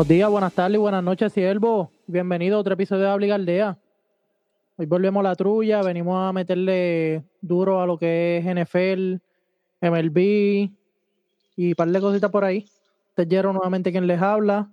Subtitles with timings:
[0.00, 1.92] Buenos días, buenas tardes, buenas noches, siervo.
[2.06, 3.78] Bienvenido a otro episodio de Habla Aldea.
[4.78, 9.16] Hoy volvemos a la trulla, venimos a meterle duro a lo que es NFL,
[9.82, 10.18] MLB
[11.54, 12.64] y un par de cositas por ahí.
[13.10, 14.72] Este es Jero nuevamente quien les habla.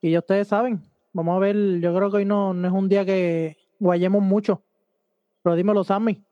[0.00, 0.80] Y ya ustedes saben,
[1.12, 4.62] vamos a ver, yo creo que hoy no, no es un día que guayemos mucho.
[5.42, 6.24] Pero dímelo, Sammy.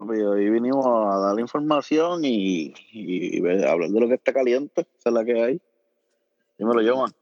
[0.00, 5.12] Hoy vinimos a dar información y, y hablar de lo que está caliente, esa es
[5.12, 5.60] la que hay.
[6.58, 7.12] Dímelo, Joman.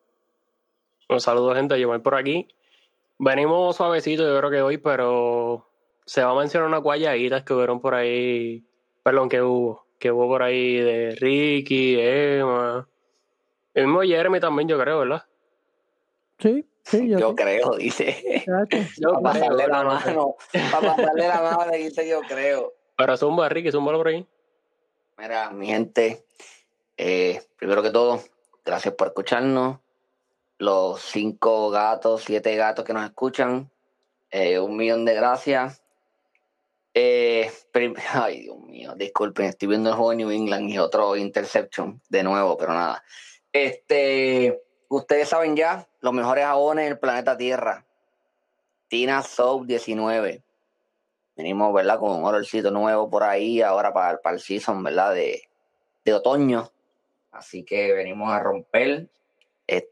[1.08, 1.78] Un saludo, gente.
[1.78, 2.48] Yo voy por aquí.
[3.18, 5.66] Venimos suavecito, yo creo que hoy, pero
[6.04, 8.64] se va a mencionar unas guayajitas que hubieron por ahí.
[9.02, 9.86] Perdón, que hubo.
[9.98, 12.86] Que hubo por ahí de Ricky, Emma.
[13.72, 15.24] El mismo Jeremy también, yo creo, ¿verdad?
[16.38, 17.34] Sí, sí, yo, Yo sí.
[17.36, 18.44] creo, dice.
[18.98, 20.36] Yo Para pasarle la mano.
[20.70, 22.74] Para pasarle la mano le dice yo creo.
[22.96, 24.26] Pero zumba, Ricky, zúmbalo por ahí.
[25.18, 26.24] Mira, mi gente,
[26.98, 28.20] eh, primero que todo,
[28.66, 29.78] gracias por escucharnos.
[30.58, 33.70] Los cinco gatos, siete gatos que nos escuchan,
[34.30, 35.82] eh, un millón de gracias.
[36.92, 37.50] Eh,
[38.12, 42.22] ay, Dios mío, disculpen, estoy viendo el juego de New England y otro interception de
[42.22, 43.02] nuevo, pero nada.
[43.52, 47.86] Este, ustedes saben ya, los mejores jabones del planeta Tierra.
[48.88, 50.42] Tina Soap 19.
[51.36, 51.98] Venimos, ¿verdad?
[51.98, 55.12] Con un olorcito nuevo por ahí, ahora para, para el season, ¿verdad?
[55.12, 55.42] De,
[56.04, 56.70] de otoño.
[57.36, 59.08] Así que venimos a romper.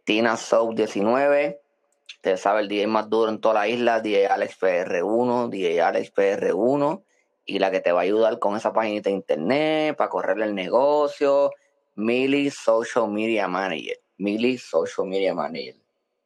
[0.04, 1.60] Tina Soap 19.
[2.06, 6.14] Usted sabe, el DJ más duro en toda la isla, DJ Alex PR1, DJ Alex
[6.14, 7.02] PR1.
[7.46, 10.54] Y la que te va a ayudar con esa página de internet, para correr el
[10.54, 11.50] negocio.
[11.96, 13.98] Mili Social Media Manager.
[14.18, 15.76] Mili Social Media Manager.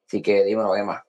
[0.06, 1.04] Así que dímelo, Emma.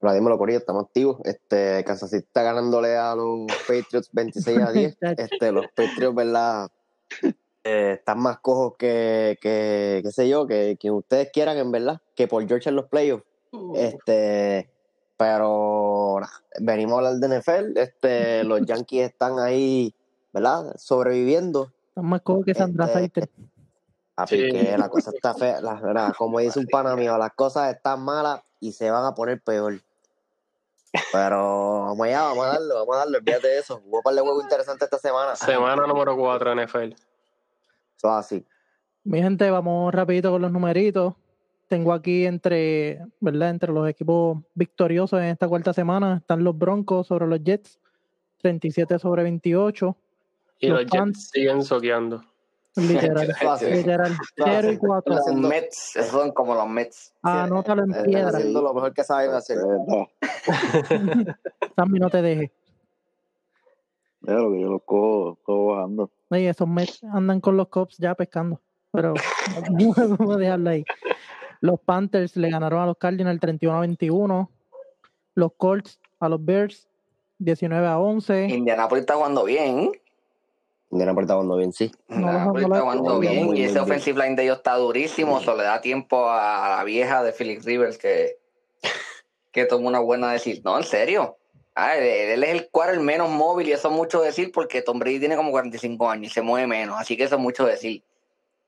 [0.00, 1.18] Hola, dímelo, Corillo, estamos activos.
[1.24, 4.96] Este, Kansas City está ganándole a los Patriots 26 a 10.
[5.16, 6.68] Este, los Patriots, ¿verdad?
[7.64, 12.00] Eh, están más cojos que, que, qué sé yo, que, que ustedes quieran, en verdad,
[12.14, 13.24] que por George en los playoffs.
[13.74, 14.68] Este,
[15.16, 16.20] pero
[16.60, 17.78] venimos a hablar de NFL.
[17.78, 19.94] Este, los Yankees están ahí,
[20.32, 20.74] ¿verdad?
[20.76, 21.72] Sobreviviendo.
[21.88, 23.28] Están más cojos que Sandra Este, Saiter.
[24.16, 24.50] Así Sí.
[24.52, 28.00] que la cosa está fea, la verdad, como dice un pana mío, las cosas están
[28.00, 29.80] malas y se van a poner peor.
[31.12, 33.82] Pero vamos allá, vamos a darlo, vamos a darlo, olvídate de eso.
[33.86, 35.34] Hubo un par de juegos interesantes esta semana.
[35.34, 36.94] Semana número 4 NFL.
[38.04, 38.44] Eso es así.
[39.04, 41.14] Mi gente, vamos rapidito con los numeritos.
[41.68, 43.48] Tengo aquí entre, ¿verdad?
[43.48, 47.80] Entre los equipos victoriosos en esta cuarta semana están los Broncos sobre los Jets,
[48.42, 49.96] 37 sobre 28,
[50.58, 51.18] Y Los los Pants.
[51.18, 52.22] Jets siguen soqueando.
[52.76, 53.28] literal,
[53.72, 55.14] literal, 0 y 4.
[55.14, 57.14] Los Mets, esos son como los Mets.
[57.22, 59.56] Anótalo en Están piedra, haciendo lo mejor que saben hacer.
[61.76, 62.50] Sammy, no te dejes.
[64.20, 66.10] Lo que yo lo cojo, cojo bajando.
[66.30, 69.14] Oye, esos Mets andan con los Cops ya pescando, pero
[69.70, 70.84] vamos a dejarlo ahí.
[71.60, 74.50] Los Panthers le ganaron a los Cardinals 31 a 21,
[75.34, 76.88] los Colts a los Bears
[77.38, 78.48] 19 a 11.
[78.48, 79.92] Indianapolis está jugando bien.
[80.90, 81.92] Indianapolis está jugando bien, sí.
[82.08, 83.56] Indianapolis está jugando bien.
[83.56, 85.38] y ese offensive line de ellos está durísimo.
[85.40, 88.38] Eso le da tiempo a la vieja de Philip Rivers que,
[89.50, 90.62] que tomó una buena decisión.
[90.64, 91.36] No, en serio.
[91.74, 94.98] Ah, él, él es el quarter menos móvil y eso es mucho decir porque Tom
[94.98, 96.96] Brady tiene como 45 años y se mueve menos.
[96.98, 98.04] Así que eso es mucho decir.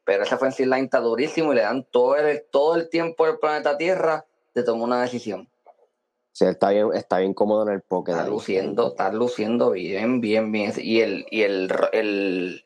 [0.04, 3.38] Pero ese offensive line está durísimo y le dan todo el, todo el tiempo del
[3.38, 4.24] planeta Tierra
[4.54, 5.48] de tomar una decisión.
[6.32, 8.12] Sí, está bien, está bien cómodo en el pocket.
[8.12, 10.72] Está luciendo, está luciendo bien, bien, bien.
[10.76, 12.64] Y el, y el, el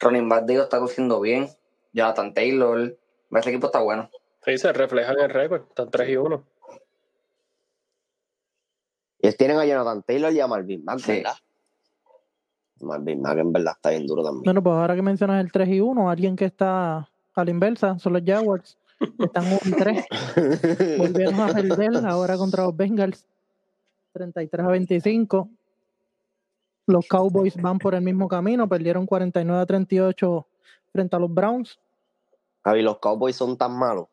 [0.00, 1.48] running back de ellos está luciendo bien.
[1.92, 2.96] Jonathan Taylor.
[3.32, 4.10] Ese equipo está bueno.
[4.44, 5.62] Sí, se refleja en el récord.
[5.68, 6.44] Están 3 y 1.
[9.20, 11.12] Ellos tienen a Jonathan Taylor y a Marvin Mack, Sí.
[11.12, 11.34] ¿verdad?
[12.80, 14.44] Marvin Mack en verdad está bien duro también.
[14.44, 17.98] Bueno, pues ahora que mencionas el 3 y 1, alguien que está a la inversa
[17.98, 18.78] son los Jaguars.
[18.98, 20.04] que Están 1 y 3.
[20.98, 23.24] Volvieron a perder ahora contra los Bengals.
[24.12, 25.48] 33 a 25.
[26.86, 28.68] Los Cowboys van por el mismo camino.
[28.68, 30.46] Perdieron 49 a 38
[30.92, 31.78] frente a los Browns.
[32.64, 34.06] Javi, los Cowboys son tan malos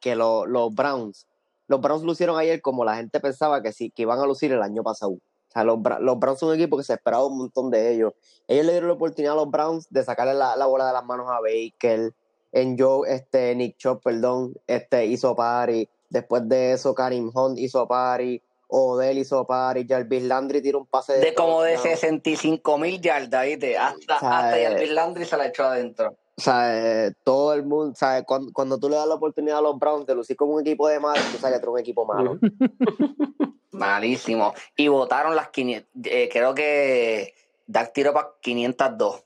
[0.00, 1.26] que lo- los Browns,
[1.72, 4.60] los Browns lucieron ayer como la gente pensaba que sí, que iban a lucir el
[4.60, 5.12] año pasado.
[5.12, 5.20] O
[5.50, 8.12] sea, los, los Browns son un equipo que se esperaba un montón de ellos.
[8.46, 11.04] Ellos le dieron la oportunidad a los Browns de sacarle la, la bola de las
[11.06, 12.12] manos a Baker.
[12.52, 15.88] En Joe, este, Nick Chop, perdón, este, hizo party.
[16.10, 18.42] Después de eso, Karim Hunt hizo party.
[18.68, 19.86] Odell hizo party.
[19.88, 21.96] Jarvis Landry tiró un pase De como de touchdown.
[21.96, 23.78] 65 mil yardas, ¿viste?
[23.78, 26.18] Hasta, O sea, hasta eh, Jarvis Landry se la echó adentro.
[26.36, 28.24] O sea, eh, todo el mundo, ¿sabes?
[28.26, 30.88] Cuando, cuando tú le das la oportunidad a los Browns de lucir como un equipo
[30.88, 32.38] de malo, tú sabes que tú eres un equipo malo.
[33.72, 34.54] Malísimo.
[34.76, 35.88] Y votaron las 500.
[36.04, 37.34] eh, creo que
[37.66, 39.22] Dak tiró para 502.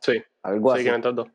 [0.00, 0.84] Sí, Algo sí, así.
[0.84, 1.28] 502.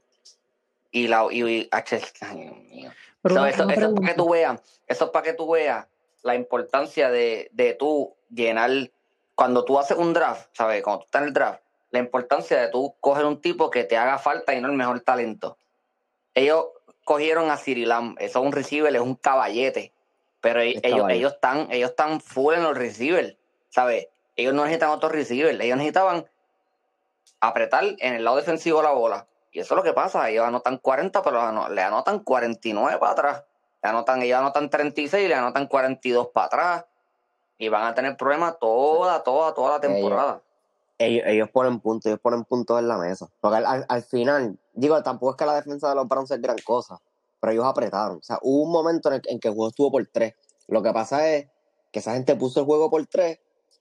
[0.91, 2.91] Y la y, y- H- ay, Dios mío.
[3.21, 5.88] Pero So, una- eso, es para que tú veas, eso es para que tú veas
[6.23, 8.71] la importancia de, de tú llenar,
[9.35, 10.81] cuando tú haces un draft, ¿sabes?
[10.83, 11.62] Cuando tú estás en el draft,
[11.95, 15.00] la importancia de tú coger un tipo que te haga falta y no el mejor
[15.01, 15.57] talento.
[16.33, 16.68] Ellos
[17.03, 19.94] cogieron a Sirilam, eso es un receiver, es un caballete,
[20.42, 23.36] pero Es ellos, ellos están, ellos están full en los receivers,
[23.69, 24.07] ¿sabes?
[24.36, 26.25] Ellos no necesitan otros receivers, ellos necesitaban
[27.39, 29.27] apretar en el lado defensivo la bola.
[29.51, 33.44] Y eso es lo que pasa, ellos anotan 40, pero le anotan 49 para atrás.
[33.81, 36.86] Le anotan, ellos anotan 36 y le anotan 42 para atrás.
[37.57, 40.41] Y van a tener problemas toda, toda, toda la temporada.
[40.97, 43.30] Ellos, ellos ponen puntos, ellos ponen puntos en la mesa.
[43.42, 46.42] Porque al, al- al final, digo, tampoco es que la defensa de los Browns es
[46.42, 47.00] gran cosa,
[47.39, 48.18] pero ellos apretaron.
[48.18, 50.33] O sea, hubo un momento en el, que el juego estuvo por tres.
[50.68, 51.47] Lo que pasa es
[51.92, 53.39] que esa gente puso el juego por tres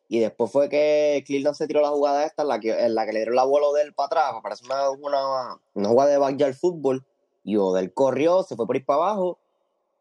[0.08, 3.06] y después fue que Cleveland se tiró la jugada esta en la que, en la
[3.06, 6.19] que le dieron la bola a Odell para atrás, parece una, una, una jugada de
[6.19, 7.06] backyard fútbol.
[7.43, 9.38] Y Odell corrió, se fue por ir para abajo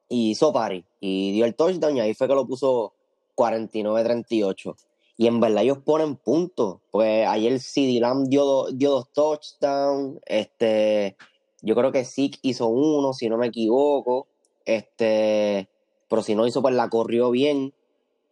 [0.10, 0.86] y hizo pari.
[1.00, 2.94] Y dio el touchdown y ahí fue que lo puso
[3.36, 4.76] 49-38.
[5.24, 6.80] Y en verdad ellos ponen puntos.
[6.92, 10.20] Pues ayer CD Lamb dio, dio dos touchdowns.
[10.26, 11.16] Este,
[11.62, 14.28] yo creo que Zeke hizo uno, si no me equivoco.
[14.66, 15.70] Este,
[16.10, 17.74] pero si no hizo, pues la corrió bien.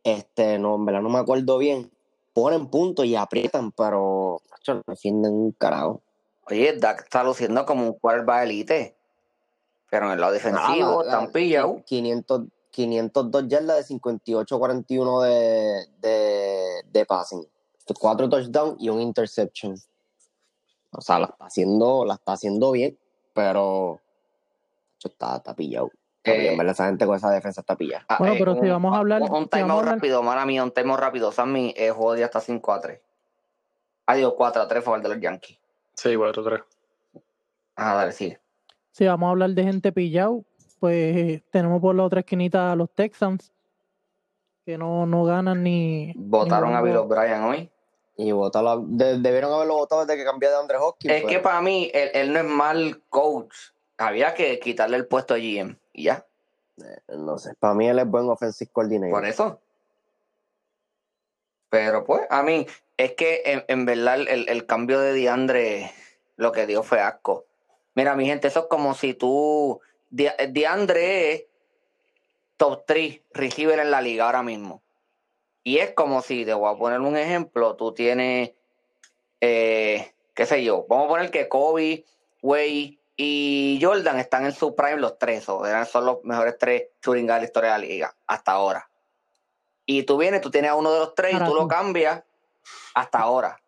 [0.04, 1.90] Este, no, en verdad no me acuerdo bien.
[2.34, 6.02] Ponen puntos y aprietan, pero no defienden un carajo.
[6.48, 8.98] Oye, Dak está luciendo como un quarterback elite.
[9.90, 11.84] Pero en el lado defensivo, Ah, la- la- están pillados.
[11.86, 12.42] 500,
[12.72, 17.46] 502 yardas de 58-41 de, de, de passing.
[18.00, 19.76] Cuatro touchdowns y un interception.
[20.92, 22.98] O sea, la está haciendo, la está haciendo bien,
[23.34, 24.00] pero
[25.04, 25.92] está, está pillado.
[26.24, 28.06] Eh, en verdad esa gente con esa defensa está pillada.
[28.08, 30.22] Ah, Bueno, eh, pero si un- vamos a hablar- Un, un si a hablar- rápido,
[30.24, 31.32] mala mía, un timeout rápido.
[31.32, 33.02] Sammy, el juego ya está 5 a 3.
[34.06, 35.58] Adiós, 4 a 3 favor de los Yankees.
[35.96, 36.64] Sí, 4-3.
[37.76, 38.40] Ah, dale, sigue.
[38.92, 40.44] Si vamos a hablar de gente pillado,
[40.82, 43.52] pues tenemos por la otra esquinita a los Texans,
[44.66, 46.12] que no, no ganan ni.
[46.18, 46.98] Votaron ni a Bill.
[46.98, 47.70] O'Brien hoy.
[48.18, 51.14] Y votarlo, de- debieron haberlo votado desde que cambió de Andre Hopkins.
[51.14, 53.54] Es que pero- para mí, él, él no es mal coach.
[53.98, 55.78] Había que quitarle el puesto a GM.
[55.94, 56.26] Y ya,
[57.10, 59.12] no sé, para mí él es buen offensive coordinator.
[59.20, 59.60] por eso.
[61.70, 62.66] Pero pues, a mí,
[62.98, 65.92] es que en, en verdad el, el cambio de Diandre
[66.38, 67.46] lo que dio fue asco.
[67.94, 69.80] Mira, mi gente, eso es como si tú.
[70.12, 71.46] Di- Diandre es
[72.58, 74.84] top 3 receiver en la liga ahora mismo.
[75.64, 78.52] Y es como si, te voy a poner un ejemplo, tú tienes,
[79.40, 82.06] eh, qué sé yo, vamos a poner que Kobe,
[82.44, 86.90] Way y Jordan están en su prime los tres, o eran, son los mejores tres
[87.04, 88.90] guards de la historia de la liga, hasta ahora.
[89.86, 92.24] Y tú vienes, tú tienes a uno de los tres y tú lo cambias
[92.94, 93.62] hasta ahora.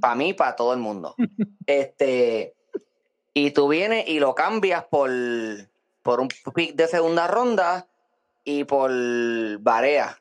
[0.00, 1.14] Para mí, para todo el mundo.
[1.66, 2.54] Este,
[3.32, 5.08] y tú vienes y lo cambias por,
[6.02, 7.86] por un pick de segunda ronda
[8.44, 8.90] y por
[9.60, 10.18] Barea.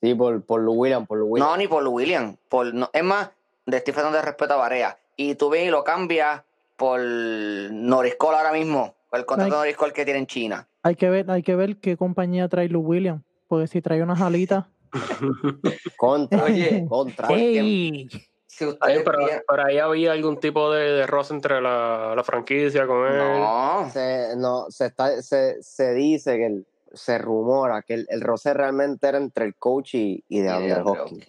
[0.00, 1.50] Sí, por, por Lou Williams, por Lou Williams.
[1.50, 2.36] No, ni por William.
[2.48, 3.30] Por, no, es más,
[3.64, 4.98] de Stephen donde respeta a Barea.
[5.16, 6.42] Y tú vienes y lo cambias
[6.76, 8.94] por Noriscol ahora mismo.
[9.10, 9.60] Por el contrato de Ay.
[9.60, 10.68] Noriscol que tiene en China.
[10.82, 14.20] Hay que ver, hay que ver qué compañía trae Lou Williams, porque si trae unas
[14.20, 14.66] alitas.
[15.96, 17.28] Contra, Oye, contra.
[17.28, 18.08] ¡Ey!
[18.56, 23.06] Si ustedes pero, ahí había algún tipo de, de roce entre la, la franquicia con
[23.06, 23.18] él.
[23.18, 23.90] No.
[23.92, 28.54] Se, no, se, está, se, se dice que el- se rumora que el, el roce
[28.54, 31.28] realmente era entre el coach y, y de Y de Andre Andre Hopkins.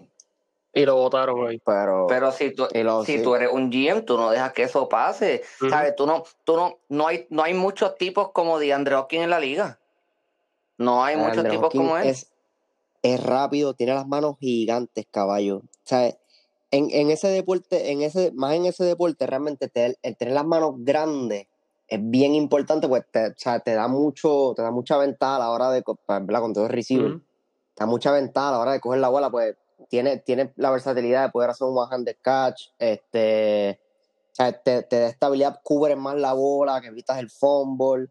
[0.72, 1.60] Y lo votaron ahí.
[1.66, 3.24] Pero, Pero si tú, lo- si sí.
[3.24, 5.42] tú eres un GM, tú no dejas que eso pase.
[5.70, 5.96] ¿Sabes?
[5.98, 9.40] Tú no, tú no, no hay, no hay muchos tipos como DeAndre Hopkins en la
[9.40, 9.80] liga.
[10.78, 12.08] No hay muchos tipos como él.
[12.08, 12.32] Es,
[13.02, 15.64] es rápido, tiene las manos gigantes, caballo.
[15.84, 16.16] Sea,
[16.72, 20.46] en, en ese deporte, en ese, más en ese deporte, realmente te- el tener las
[20.46, 21.48] manos grandes
[21.88, 25.40] es bien importante, pues te, o sea, te da mucho, te da mucha ventaja a
[25.40, 26.42] la hora de, pues, ¿verdad?
[26.42, 27.20] Con todo el receiver.
[27.74, 29.56] Te da mucha ventaja a la hora de coger la bola, pues
[29.90, 33.80] tiene, tiene la versatilidad de poder hacer un one-handed catch, este,
[34.32, 38.08] o sea, te, te da estabilidad, cubre más la bola, que evitas el fumble.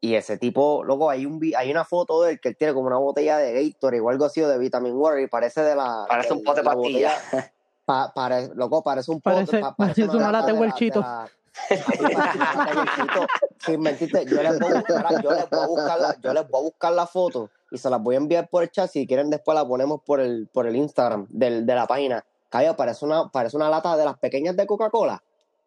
[0.00, 2.86] Y ese tipo, loco, hay un hay una foto de él que él tiene como
[2.88, 6.04] una botella de Gatorade o algo así o de Vitamin Water y parece de la.
[6.06, 7.52] Parece de- un pote de la botella- pastilla.
[7.84, 8.12] Pa-
[8.54, 9.36] loco, parece un pote.
[9.36, 11.00] Parece- pa- parece una lata de huelchito.
[11.00, 11.28] la-
[11.68, 13.26] Papi, parece una lata de huelchito.
[13.58, 16.48] Sin mentirte, yo les voy a buscar, yo les voy a buscar la, yo les
[16.48, 18.90] voy a buscar la foto y se las voy a enviar por el chat.
[18.90, 22.24] Si quieren, después la ponemos por el, por el Instagram del, de la página.
[22.48, 25.22] Calla, parece una, parece una lata de las pequeñas de Coca-Cola.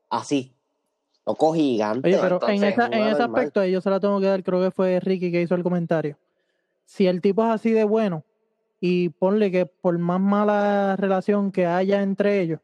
[0.10, 0.54] Así.
[1.26, 2.08] Loco gigante.
[2.08, 4.72] Oye, pero en, esa- en ese aspecto, yo se la tengo que dar, creo que
[4.72, 6.18] fue Ricky que hizo el comentario.
[6.86, 8.24] Si el tipo es así de bueno,
[8.80, 12.60] y ponle que por más mala relación que haya entre ellos,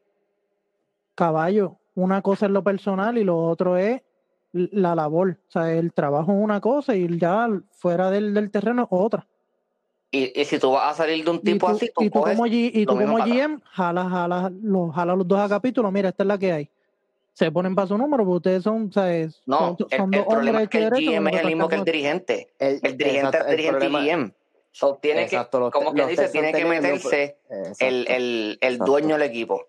[1.14, 4.02] caballo, una cosa es lo personal y lo otro es
[4.52, 5.38] la labor.
[5.48, 9.26] O sea, el trabajo es una cosa y ya fuera del, del terreno es otra.
[10.10, 12.10] Y, y si tú vas a salir de un Y tipo tú, así, tú y
[12.10, 12.94] tú como, G- y tú.
[12.96, 16.70] GM, jala, jala, lo, jala los dos a capítulo, mira, esta es la que hay.
[17.32, 20.14] Se ponen para su número, porque ustedes son, o sea, es- No, son, el, son
[20.14, 22.48] el dos problema hombres es que el GM es el mismo que el dirigente.
[22.60, 24.32] El, El dirigente es el dirigente problema- GM.
[24.74, 27.36] So, tiene exacto, que, los, como que dice, tiene que meterse
[27.78, 29.68] el, el, el dueño del equipo.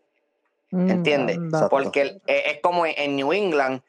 [0.71, 1.37] Mm, ¿Entiendes?
[1.37, 1.69] Exacto.
[1.69, 3.83] Porque eh, es como en, New England,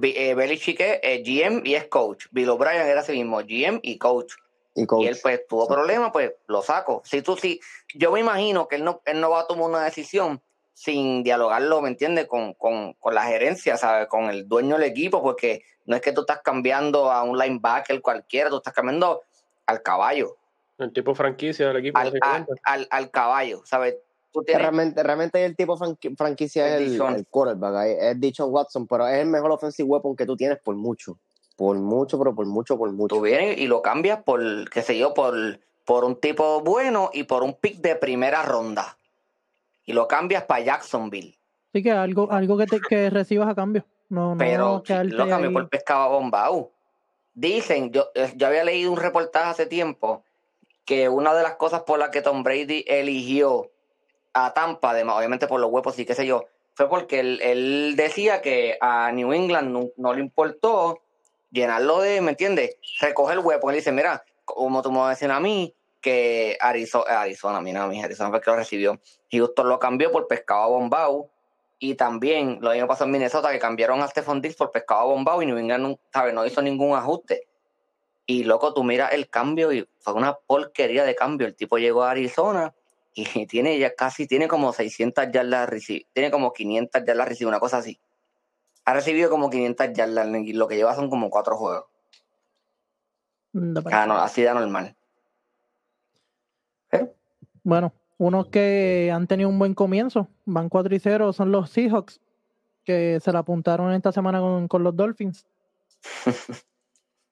[0.00, 2.26] eh, Belichick es eh, GM y es coach.
[2.30, 4.34] Bill O'Brien era así mismo, GM y coach.
[4.76, 5.02] Y coach.
[5.02, 5.74] Y él pues tuvo Exacto.
[5.74, 7.02] problemas, pues lo saco.
[7.04, 7.60] Si tú sí,
[7.92, 10.40] yo me imagino que él no, él no va a tomar una decisión
[10.72, 12.28] sin dialogarlo, ¿me entiendes?
[12.28, 14.06] Con, con, con la gerencia, ¿sabes?
[14.06, 18.00] Con el dueño del equipo, porque no es que tú estás cambiando a un linebacker
[18.00, 19.22] cualquiera, tú estás cambiando
[19.66, 20.36] al caballo,
[20.80, 22.52] El tipo franquicia del equipo, al, al, básicamente.
[22.64, 23.96] al, al caballo, ¿sabes?
[24.32, 27.14] Tú Que tienes, realmente, realmente el tipo franqui- franquicia Es el, Dishon.
[27.16, 30.74] el quarterback, es Dichon Watson, pero es el mejor offensive weapon que tú tienes por
[30.76, 31.18] mucho.
[31.56, 33.16] Por mucho, pero por mucho, por mucho.
[33.16, 35.34] tú vienes y lo cambias por, qué sé yo, por,
[35.84, 38.96] por un tipo bueno y por un pick de primera ronda.
[39.84, 41.36] Y lo cambias para Jacksonville.
[41.74, 43.84] Así que algo, algo que, te, que recibas a cambio.
[44.08, 45.54] No, Pero no sí, lo cambió ahí.
[45.54, 46.70] por pescado bombao.
[47.34, 50.24] Dicen, yo, eh, yo había leído un reportaje hace tiempo
[50.84, 53.70] que una de las cosas por las que Tom Brady eligió
[54.32, 58.40] a Tampa, además, obviamente por los huevos y qué sé yo, fue porque él, decía
[58.40, 61.00] que a New England no, le importó
[61.50, 62.76] llenarlo de, ¿me entiendes?
[63.00, 63.70] Recoger el huevo.
[63.70, 68.02] Él dice, mira, como tú me vas a a mí, que Arizona, Arizona, mira, mi
[68.02, 68.98] Arizona fue que lo recibió.
[69.30, 71.30] Houston lo cambió por pescado bombao.
[71.82, 75.42] Y también lo mismo pasó en Minnesota, que cambiaron a Stephon Diggs por pescado bombao
[75.42, 76.34] y New England no, ¿sabes?
[76.34, 77.48] no hizo ningún ajuste.
[78.30, 81.48] Y loco, tú miras el cambio y fue una porquería de cambio.
[81.48, 82.72] El tipo llegó a Arizona
[83.14, 87.58] y tiene ya casi, tiene como 600 yardas recibidas, tiene como 500 yardas recibidas, una
[87.58, 87.98] cosa así.
[88.84, 91.86] Ha recibido como 500 yardas y lo que lleva son como cuatro juegos.
[93.82, 94.94] Para Ah, no, así de normal.
[97.64, 102.20] Bueno, unos que han tenido un buen comienzo, van 4 y 0, son los Seahawks,
[102.84, 105.44] que se la apuntaron esta semana con, con los Dolphins.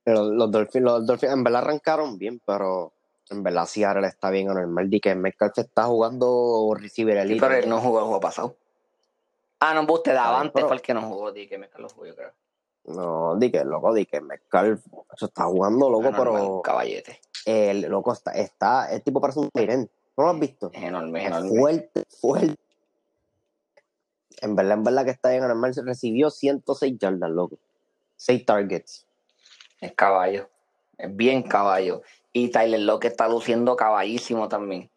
[0.08, 2.94] Pero los Dolphins, los Dolphins en verdad arrancaron bien, pero
[3.28, 4.88] en verdad Seattle está bien anormal.
[4.88, 7.46] Di que Metcalf está jugando receiver sí, elite.
[7.46, 8.56] pero él no jugó el juego pasado.
[9.60, 12.06] Ah, no, usted daba antes, fue el que no jugó, di que me lo jugó,
[12.06, 12.32] yo creo.
[12.86, 14.80] No, di que loco, di que Metcalf
[15.14, 17.20] eso está jugando loco, pero caballete.
[17.44, 19.90] el loco está, está, el tipo parece un Tyrant.
[20.16, 20.70] ¿No lo has visto?
[20.72, 21.50] Es enorme, es enorme.
[21.50, 22.56] Fuerte, fuerte.
[24.40, 25.74] En verdad, en verdad que está bien anormal.
[25.74, 27.58] Se recibió 106 yardas, loco.
[28.16, 29.07] 6 targets.
[29.80, 30.48] Es caballo.
[30.96, 32.02] Es bien caballo.
[32.32, 34.90] Y Tyler Lockett está luciendo caballísimo también.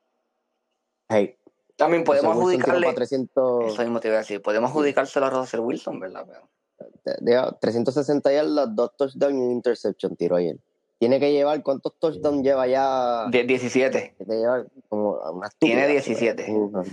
[1.10, 1.36] Hey,
[1.76, 2.86] También podemos Russell adjudicarle.
[2.86, 4.42] para 300, Eso mismo te iba a decir.
[4.42, 6.26] Podemos adjudicárselo a Russell Wilson, ¿verdad?
[6.28, 10.58] Pero- de- 360 yardas, 2 touchdowns y un interception tiró ayer.
[11.00, 13.26] Tiene que llevar, ¿cuántos touchdowns lleva ya?
[13.30, 14.14] Die- 17.
[14.18, 15.88] Tiene que llevar como una Tiene estúpida.
[15.88, 16.52] 17.
[16.52, 16.84] Ujú.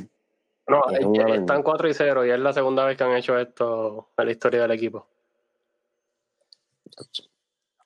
[0.67, 4.09] No, Es están 4 y 0 y es la segunda vez que han hecho esto
[4.17, 5.07] en la historia del equipo.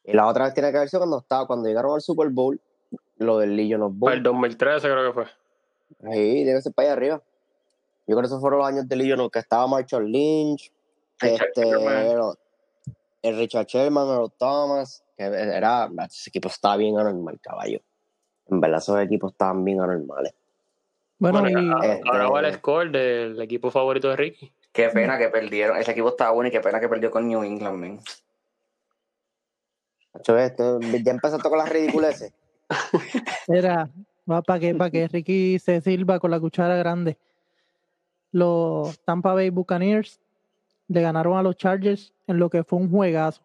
[0.05, 2.61] Y la otra vez tiene que haber sido cuando estaba, cuando llegaron al Super Bowl,
[3.19, 4.35] lo del Legion of Para el Boom.
[4.41, 6.13] 2013 creo que fue.
[6.13, 7.23] Sí, debe ser para allá arriba.
[8.07, 10.73] Yo creo que esos fueron los años de Legion of que estaba Marshall Lynch,
[11.21, 11.71] Richard este,
[13.23, 17.81] el Richard Sherman, Earl Thomas, que era, ese equipo estaba bien anormal, caballo.
[18.51, 20.35] En verdad, esos equipos estaban bien anormales.
[21.19, 24.53] Bueno, Bueno, y a- este- ahora va el score del equipo favorito de Ricky.
[24.73, 25.77] Qué pena que perdieron.
[25.77, 28.01] Ese equipo estaba bueno y qué pena que perdió con New England, man.
[30.15, 32.33] Esto- ya empezaste con las ridiculeces.
[33.49, 33.89] era
[34.27, 37.19] para que, para que Ricky se sirva con la cuchara grande.
[38.31, 40.21] Los Tampa Bay Buccaneers
[40.89, 43.43] le ganaron a los Chargers en lo que fue un juegazo.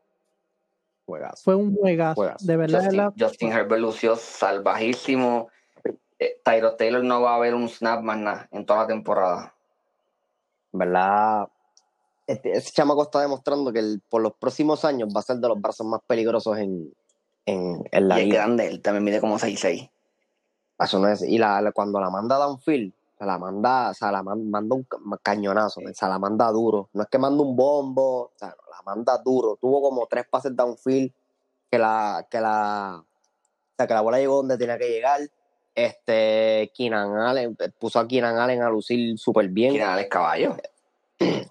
[1.05, 1.43] Juegazo.
[1.43, 2.15] Fue un juegazo.
[2.15, 2.45] Juegazo.
[2.45, 5.49] De verdad, Justin, Herbert lució salvajísimo.
[6.19, 9.53] Eh, Tyro Taylor no va a ver un snap más nada en toda la temporada.
[10.71, 11.47] Verdad,
[12.27, 15.47] este, ese chamaco está demostrando que el- por los próximos años va a ser de
[15.47, 16.93] los brazos más peligrosos en,
[17.45, 18.39] en, en la y liga.
[18.43, 19.89] grande, él también mide como 6'6".
[20.79, 24.11] Eso no es, y la, la- cuando la manda downfield, se la manda, o sea,
[24.11, 26.89] la man- manda un ca- cañonazo, o sea, la manda duro.
[26.93, 29.57] No es que manda un bombo, o sea, no, la manda duro.
[29.59, 31.11] Tuvo como tres pases downfield
[31.71, 35.21] que la, que la, o sea, que la bola llegó donde tenía que llegar.
[35.73, 39.73] Este, Keenan Allen, puso a Keenan Allen a lucir súper bien.
[39.73, 40.57] Keenan Allen es caballo.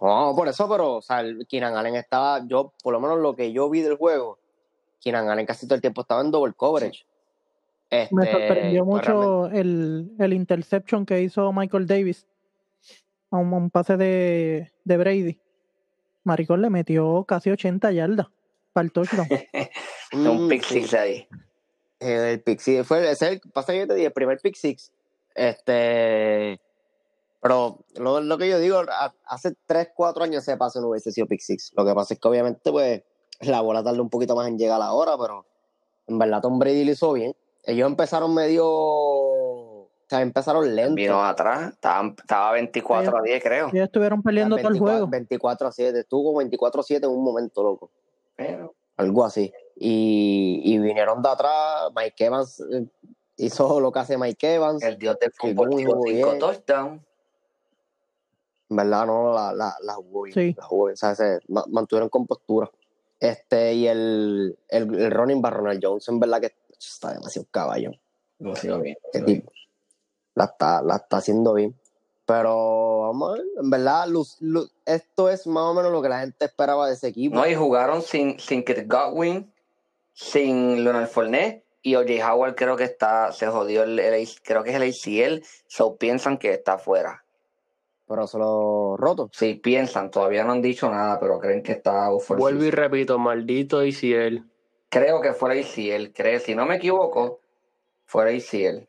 [0.01, 3.35] No, por eso, pero, o sea, el Keenan Allen estaba, yo, por lo menos lo
[3.35, 4.39] que yo vi del juego,
[5.01, 7.05] Keenan Allen casi todo el tiempo estaba en double coverage.
[7.91, 12.27] Este, Me sorprendió pues, mucho el, el interception que hizo Michael Davis
[13.31, 15.41] a un, a un pase de, de Brady.
[16.25, 18.27] Maricón le metió casi 80 yardas
[18.73, 19.29] para el touchdown.
[20.13, 20.81] un Mm, pick sí.
[20.81, 21.29] six ahí.
[22.01, 24.39] Eh, El pick six fue ese es el, pasa que yo te dije, el primer
[24.41, 24.93] pick six.
[25.35, 26.61] Este,
[27.47, 31.13] pero lo, lo que yo digo, a- hace 3, 4 años ese pase no hubiese
[31.13, 31.73] sido pick six.
[31.77, 33.03] Lo que pasa es que obviamente pues
[33.41, 35.47] la bola tarda un poquito más en llegar ahora, pero
[36.09, 37.35] en verdad Tom Brady lo hizo bien.
[37.65, 40.95] Ellos empezaron medio, o sea, empezaron lento.
[40.95, 43.69] Vino atrás, estaba, estaba 24 a 10, creo.
[43.73, 45.07] Ellos estuvieron peleando todo el 24, juego.
[45.09, 47.91] 24 a 7, estuvo como 24 a 7 en un momento, loco.
[48.37, 49.53] Pero algo así.
[49.75, 52.87] Y, y vinieron de atrás, Mike Evans eh,
[53.37, 54.83] hizo lo que hace Mike Evans.
[54.83, 56.39] el dios del fútbol muy tiró jugó 5 bien.
[56.39, 57.03] touchdowns.
[58.69, 60.35] En verdad, no, la, la, la jugó bien.
[60.35, 60.55] Sí.
[60.57, 62.71] La jugó bien, o sea, se ma- mantuvieron compostura.
[63.21, 67.93] Este, y el, el, el running back Ronald Jones, en verdad que está demasiado caballo.
[68.39, 68.97] Lo sigo bien.
[69.13, 69.53] Qué tipo.
[70.35, 71.75] La está, la está haciendo bien.
[72.27, 76.09] Pero, vamos a ver, en verdad, Luz- Luz- esto es más o menos lo que
[76.09, 77.37] la gente esperaba de ese equipo.
[77.37, 79.51] No, y jugaron sin, sin Kirk Godwin,
[80.13, 82.15] sin Leonard Fournette, y O.J.
[82.33, 86.37] Howard creo que está, se jodió, el, el- creo que es el ACL, so piensan
[86.37, 87.23] que está afuera.
[88.09, 89.29] Pero solo roto.
[89.33, 93.81] Sí, piensan, todavía no han dicho nada, pero creen que está Vuelvo y repito, maldito
[93.81, 94.45] ACL.
[94.89, 97.41] Creo que fue el ACL, creo, si no me equivoco,
[98.05, 98.89] fue el ACL.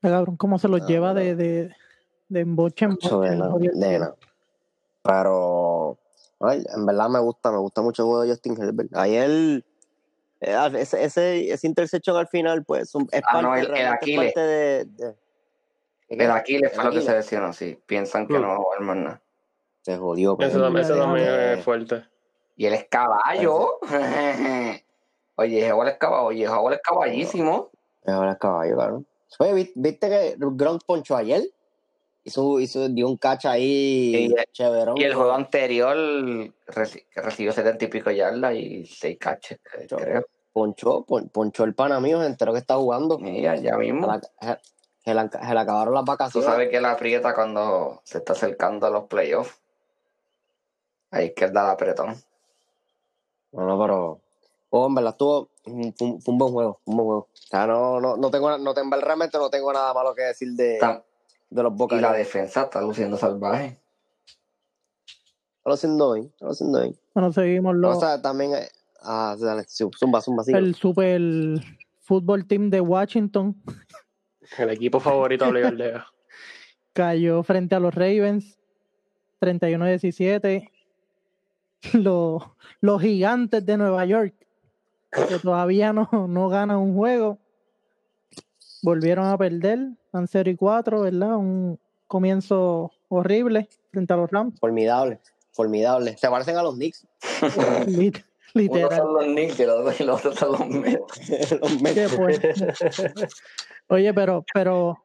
[0.00, 1.76] Cabrón, cómo se los Ah, lleva de, de,
[2.28, 3.72] de emboche en boche, de nada, jodido.
[3.78, 4.08] de.
[5.02, 5.98] Pero,
[6.40, 8.96] ay, en verdad me gusta, me gusta mucho el juego de Justin Herbert.
[8.96, 9.62] Ayer,
[10.40, 13.66] eh, ese, ese, ese interception al final, pues, un- es Ah, parte, no, el- el
[13.66, 14.34] realmente es Aquiles.
[14.34, 15.14] parte de...
[16.10, 17.78] El Aquiles fue lo que se lesionó, sí.
[17.86, 18.42] Piensan que Mm.
[18.42, 19.20] no va a jugar más nada.
[19.82, 20.36] Se jodió.
[20.36, 22.04] pero- Eso, también- eso también es fuerte.
[22.56, 23.78] Y él es caballo.
[25.36, 26.24] Oye, Howard es caballo.
[26.26, 27.70] Oye, Howard es caballísimo.
[28.06, 29.04] Ahora es caballo, claro.
[29.38, 31.42] Oye, ¿vi- ¿viste que Gronk ponchó ayer?
[32.24, 34.98] Hizo, hizo, dio un catch ahí Y- chéverón.
[34.98, 35.96] Y el juego anterior
[36.66, 39.58] reci- recibió setenta y pico yardas y seis caches,
[39.88, 40.26] creo.
[40.52, 43.18] Ponchó, pon- ponchó el pana mío, se enteró que está jugando.
[43.18, 44.06] Mira, ya mismo.
[44.06, 44.60] la-
[45.04, 45.20] se- le
[45.60, 46.46] acabaron las Tú vacaciones.
[46.50, 49.58] sabes que la aprieta cuando se está acercando a los playoffs.
[51.10, 52.16] Ahí es que él da el apretón.
[53.52, 54.20] No, no, pero.
[54.70, 55.48] Oh, en verdad estuvo.
[55.64, 56.80] Fue un, fue un buen juego.
[56.84, 57.20] un buen juego.
[57.22, 60.52] O sea, no, no, no tengo, no tengo, realmente no tengo nada malo que decir
[60.52, 60.78] de,
[61.50, 61.96] de los Y Boca.
[62.00, 63.80] la defensa está luciendo salvaje.
[65.58, 66.96] Está haciendo bien, está haciendo bien.
[67.12, 68.54] Bueno, seguimos O los, sea, también.
[68.54, 68.68] eh,
[69.02, 70.58] Ah, dale, zumba, zumba, sigue.
[70.58, 71.18] el super
[72.00, 73.56] fútbol team de Washington
[74.58, 76.06] El equipo favorito de Aldea.
[76.92, 78.58] cayó frente a los Ravens
[79.40, 80.70] 31-17.
[81.94, 82.42] Los,
[82.80, 84.34] los gigantes de Nueva York,
[85.10, 87.38] que todavía no, no ganan un juego,
[88.82, 89.88] volvieron a perder.
[90.12, 91.36] Van 0 y 4, ¿verdad?
[91.36, 94.58] Un comienzo horrible frente a los Rams.
[94.60, 95.20] Formidable,
[95.52, 96.16] formidable.
[96.18, 97.06] Se parecen a los Knicks.
[98.54, 98.96] Literal.
[98.96, 101.60] son los Knicks y los otros- y los otros son los Mets.
[101.60, 101.94] los Mets.
[101.94, 102.38] ¿Qué fue?
[103.88, 105.02] Oye, pero, pero,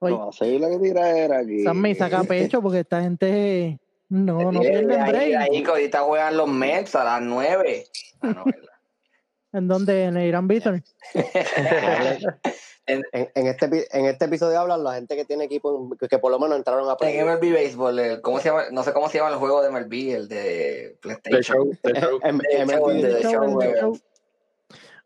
[0.00, 1.62] oye, No, seguir la que tira era aquí.
[1.64, 5.36] Sammy saca pecho porque esta gente no, no Y pierden ahí, break.
[5.40, 7.84] ahí que ahorita juegan los Mets a las 9.
[8.20, 8.44] Ah, no.
[9.52, 10.04] ¿En dónde?
[10.04, 10.84] En el Irán Bithorn.
[12.88, 16.32] En, en este, en este episodio hablan la gente que tiene equipo que, que por
[16.32, 17.26] lo menos entraron a En.
[17.26, 18.62] MLB Baseball, el- ¿cómo se llama?
[18.72, 21.78] No sé cómo se llama el juego de MLB, el de The PlayStation.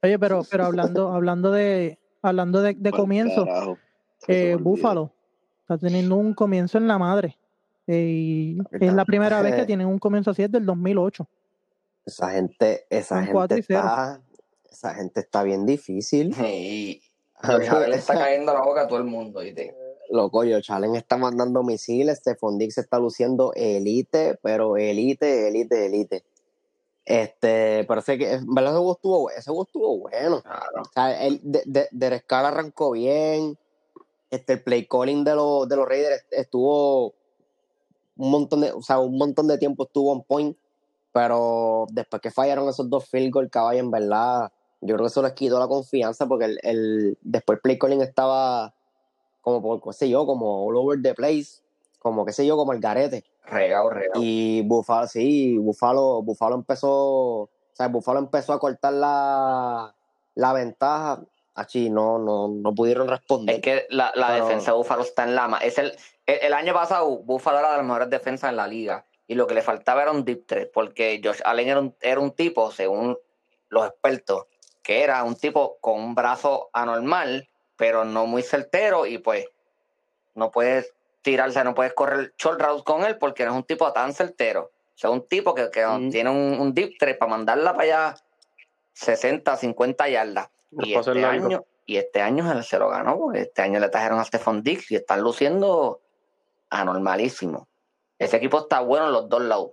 [0.02, 3.78] Oye, pero, pero hablando, hablando de, hablando de, comienzo, carajo.
[4.28, 4.56] Eh.
[4.58, 5.12] Búfalo
[5.62, 7.38] está teniendo un comienzo en la madre.
[7.86, 11.28] Eh, y es la primera vez que tienen un comienzo así desde el 2008.
[12.04, 14.20] Esa gente, esa gente está,
[14.70, 16.34] esa gente está bien difícil.
[16.40, 17.02] Y
[17.60, 19.40] George le está cayendo la boca a todo el mundo.
[20.10, 26.24] Loco, yo Chalen está mandando misiles, Stephon Diggs está luciendo elite, pero elite, elite, elite.
[27.04, 30.42] Este, parece que, en verdad ese juego estuvo, ese juego estuvo bueno.
[30.42, 30.82] Claro.
[30.82, 33.58] O sea, el de, de, Carr arrancó bien.
[34.30, 37.14] Este, el play calling de los, de los Raiders estuvo
[38.16, 40.56] un montón de, o sea, un montón de tiempo estuvo on point.
[41.12, 44.50] Pero después que fallaron esos dos field goal, caballo, en verdad,
[44.82, 48.74] yo creo que eso les quitó la confianza porque el, el después play calling estaba
[49.40, 51.62] como por, qué sé yo, como all over the place,
[51.98, 53.24] como qué sé yo, como el garete.
[53.46, 54.12] Regao, regao.
[54.22, 59.94] Y Buffalo, sí, Buffalo, Buffalo empezó, o sea, Buffalo empezó a cortar la,
[60.34, 61.22] la ventaja.
[61.54, 63.56] Aquí no, no, no pudieron responder.
[63.56, 65.58] Es que la, la Pero- defensa de Búfalo está en lama.
[65.58, 65.92] Es el,
[66.26, 69.04] el, el año pasado, Búfalo era de las mejores defensas en la liga.
[69.26, 72.20] Y lo que le faltaba era un deep threat, porque Josh Allen era un, era
[72.20, 73.18] un tipo, según
[73.68, 74.44] los expertos,
[74.82, 79.46] que era un tipo con un brazo anormal, pero no muy certero, y pues
[80.34, 80.92] no puedes
[81.22, 84.72] tirarse, no puedes correr short route con él porque no es un tipo tan certero.
[84.94, 86.10] O sea, un tipo que, que Mm.
[86.10, 88.14] tiene un, un deep para mandarla para allá
[88.92, 90.48] 60, 50 yardas.
[90.70, 94.18] Y este, año, y este año se, se lo ganó, porque este año le trajeron
[94.18, 96.00] a Stephon Dix y están luciendo
[96.70, 97.68] anormalísimo.
[98.18, 99.70] Ese equipo está bueno en los dos lados.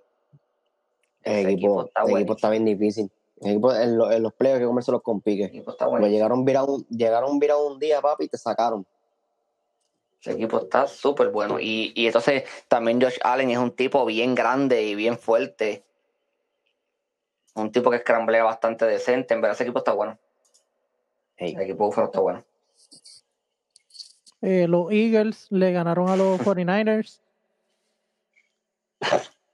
[1.23, 3.11] El equipo, está el equipo está bien difícil.
[3.41, 5.45] El equipo, en, lo- en los playoffs hay que comérselos con El pique.
[5.45, 6.07] equipo está Porque bueno.
[6.13, 8.85] llegaron virados llegaron un día, papi, y te sacaron.
[10.21, 11.59] Ese equipo está súper bueno.
[11.59, 15.83] Y, y entonces también Josh Allen es un tipo bien grande y bien fuerte.
[17.55, 19.33] Un tipo que escramblea bastante decente.
[19.33, 20.17] En verdad, ese equipo está bueno.
[21.37, 21.53] Hey.
[21.55, 22.43] El equipo de Buffalo está bueno.
[24.41, 27.21] Eh, los Eagles le ganaron a los 49ers.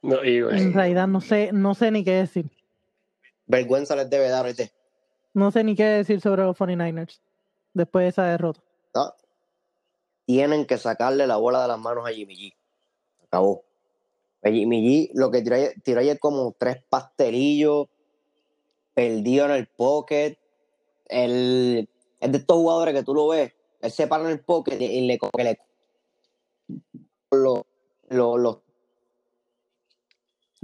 [0.02, 0.62] No, Eagles.
[0.62, 2.50] En realidad no sé, no sé ni qué decir.
[3.48, 4.72] Vergüenza les debe dar, ¿viste?
[5.34, 7.20] No sé ni qué decir sobre los 49ers
[7.74, 8.62] después de esa derrota.
[10.26, 12.54] Tienen que sacarle la bola de las manos a Jimmy G.
[13.26, 13.64] Acabó.
[14.44, 17.88] A Jimmy G lo que tiró ayer, tiró ayer como tres pastelillos,
[18.94, 20.38] perdido en el pocket.
[21.08, 21.88] Él,
[22.20, 25.02] es de estos jugadores que tú lo ves, él se para en el pocket y,
[25.06, 25.60] le, que le
[27.32, 27.68] lo,
[28.10, 28.64] lo, lo-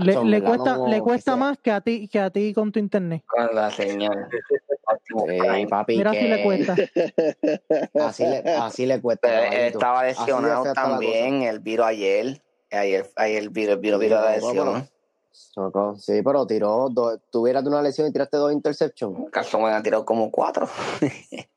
[0.04, 2.72] Le, le cuesta, no- le cuesta sea- más que a ti, que a ti con
[2.72, 3.24] tu internet.
[3.28, 4.28] Con la señal.
[5.28, 6.76] Ey, papi, Mira si que le cuesta.
[8.06, 9.28] Así le, así le cuesta.
[9.30, 9.78] Pero él caballito.
[9.78, 11.42] estaba lesionado también.
[11.44, 12.42] Él viró ayer.
[12.72, 16.00] Ayer, ayer viró, viró, viró la Sí, bueno, lesión.
[16.00, 19.30] Sí, pero tiró, dos, tuvieras una lesión y tiraste dos interceptions.
[19.32, 20.68] Carson Wentz ha tirado como cuatro.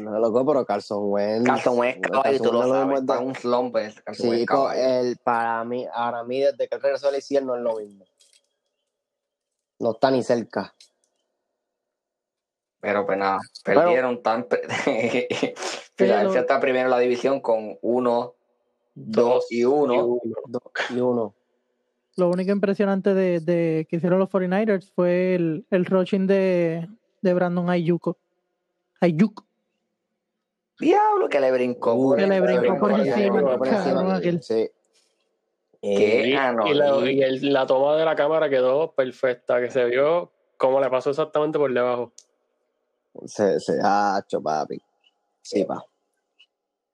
[0.00, 1.46] No, loco, pero Carson Wentz.
[1.46, 2.86] Carson Wentz, caballo, tú Carson lo Wentz sabes.
[2.86, 3.74] mismo es Está de- un slump.
[4.04, 4.80] Carson Sí, caballo.
[4.82, 8.04] el, para mí, ahora mí, desde que regresó a la ICL no es lo mismo.
[9.78, 10.74] No está ni cerca.
[12.80, 14.46] Pero pues nada, Pero- perdieron tan.
[15.96, 18.34] Filadelfia está primero en la división con uno,
[18.94, 20.18] dos y uno.
[20.46, 21.34] Dos y uno.
[22.16, 26.88] Lo único impresionante de, de que hicieron los 49ers fue el, el rushing de,
[27.22, 28.18] de Brandon Ayuko.
[29.00, 29.44] Ayuk.
[30.78, 31.94] Diablo, que le brincó.
[31.94, 34.20] Uh, por que le el- brincó por encima.
[34.40, 34.70] Sí.
[35.80, 36.28] ¿Qué?
[36.28, 39.70] Y, no, y la, y- y el- la toma de la cámara quedó perfecta, que
[39.70, 42.12] se vio como le pasó exactamente por debajo.
[43.26, 44.80] Se, se, ah, cho, papi.
[45.42, 45.84] Sí, pa.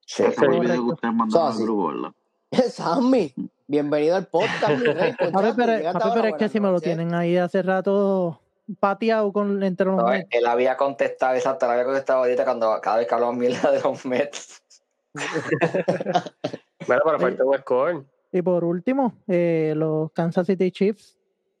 [0.05, 0.23] Sí.
[0.23, 0.85] Ese es el video Correcto.
[0.85, 1.63] que ustedes mandaron al Así.
[1.63, 2.11] grupo, ¿verdad?
[2.69, 3.33] Sammy,
[3.65, 5.13] bienvenido al podcast, mi rey.
[5.31, 8.41] Papi, pero, papi, pero es que si me lo tienen ahí hace rato
[8.79, 10.27] pateado con, entre los No, Mets.
[10.31, 13.81] él había contestado, exacto, él había contestado ahorita cuando cada vez que hablamos mierda de
[13.81, 14.63] los Mets.
[16.87, 18.05] Mira, pero falta un score.
[18.31, 21.17] Y por último, eh, los Kansas City Chiefs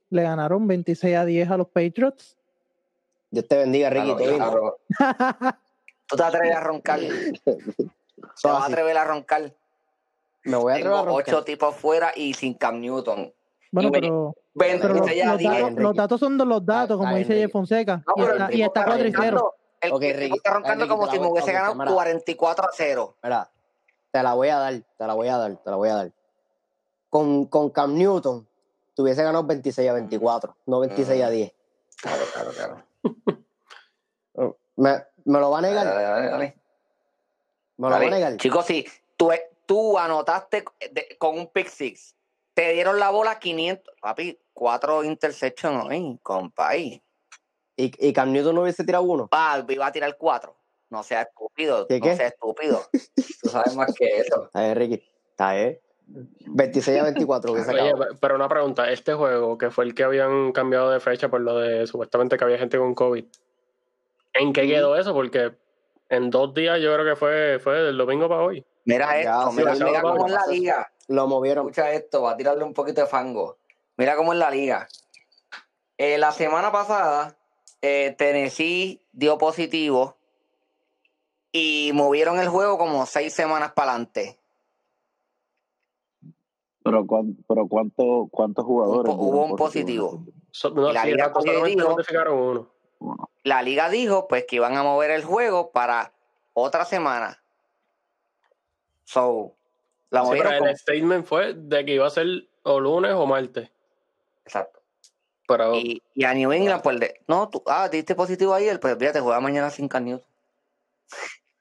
[0.09, 2.37] le ganaron 26 a 10 a los Patriots.
[3.29, 4.15] Dios te bendiga, Ricky.
[4.15, 4.79] Te claro.
[6.07, 6.99] ¿Tú te atreves a roncar?
[7.39, 9.53] ¿Te vas a atrever a roncar?
[10.43, 11.13] Me voy a atrever a roncar.
[11.35, 13.33] ocho tipos fuera y sin Cam Newton.
[13.71, 15.51] Bueno, Y me- pero, Bueno, pero los, 26 a los 10.
[15.51, 18.03] datos, los datos son de los datos, como está dice Jeff Fonseca.
[18.05, 19.21] No, y, está, y está está 4 y 0.
[19.21, 21.53] roncando, el Ok, tipo Ricky, está roncando Ricky, como te si la me voy- hubiese
[21.53, 21.91] ganado mira.
[21.91, 23.17] 44 a 0.
[23.23, 23.51] Mira,
[24.11, 26.11] te la voy a dar, te la voy a dar, te la voy a dar.
[27.09, 28.47] Con, con Cam Newton,
[28.95, 31.53] te hubiese ganado 26 a 24, no 26 a 10.
[32.01, 32.83] Claro, claro, claro.
[34.75, 35.85] ¿Me, me lo va a Dale, negar?
[35.95, 36.57] dale, dale.
[37.77, 38.11] ¿Me lo va a Dale.
[38.11, 38.37] negar?
[38.37, 38.85] Chicos, si
[39.17, 39.29] tú,
[39.65, 42.15] tú anotaste de- con un pick six,
[42.53, 47.01] te dieron la bola 500, papi, cuatro interceptions hoy, compay.
[47.77, 49.27] ¿Y, y Cam Newton no hubiese tirado uno?
[49.31, 50.55] Ah, iba a tirar cuatro.
[50.89, 52.15] No seas estúpido, ¿Qué, no qué?
[52.17, 52.81] seas estúpido.
[53.41, 54.43] Tú sabes más que eso.
[54.45, 55.03] Está bien, Ricky.
[55.29, 55.79] Está bien.
[56.47, 58.17] 26 a 24 hubiese Oye, acabado.
[58.19, 61.57] pero una pregunta, este juego, que fue el que habían cambiado de fecha por lo
[61.57, 63.23] de supuestamente que había gente con COVID,
[64.33, 65.13] ¿en qué quedó eso?
[65.13, 65.53] Porque
[66.09, 68.65] en dos días yo creo que fue, fue del domingo para hoy.
[68.85, 70.91] Mira esto, mira, cómo es la liga.
[71.07, 71.65] Lo movieron.
[71.67, 73.57] Escucha esto, va a tirarle un poquito de fango.
[73.97, 74.87] Mira cómo es la liga.
[75.97, 77.37] Eh, la semana pasada,
[77.81, 80.15] eh, Tennessee dio positivo
[81.51, 84.39] y movieron el juego como seis semanas para adelante.
[86.83, 89.11] Pero, cuán- pero ¿cuánto, ¿cuántos jugadores?
[89.11, 90.23] Un po- hubo un positivo.
[90.51, 91.31] So- no, Y la sí, liga
[91.65, 91.95] dijo-.
[92.99, 93.29] Uno.
[93.43, 96.13] La liga dijo pues que iban a mover el juego para
[96.53, 97.40] otra semana.
[99.11, 99.53] So,
[100.09, 102.27] la Sí, movieron pero como- el statement fue de que iba a ser
[102.63, 103.69] o lunes o martes.
[104.45, 104.79] Exacto.
[105.47, 108.95] Pero Y, y a New England, pues, de, no, tú, ah, diste positivo ayer, pues
[108.97, 110.21] fíjate, juega mañana sin Newton.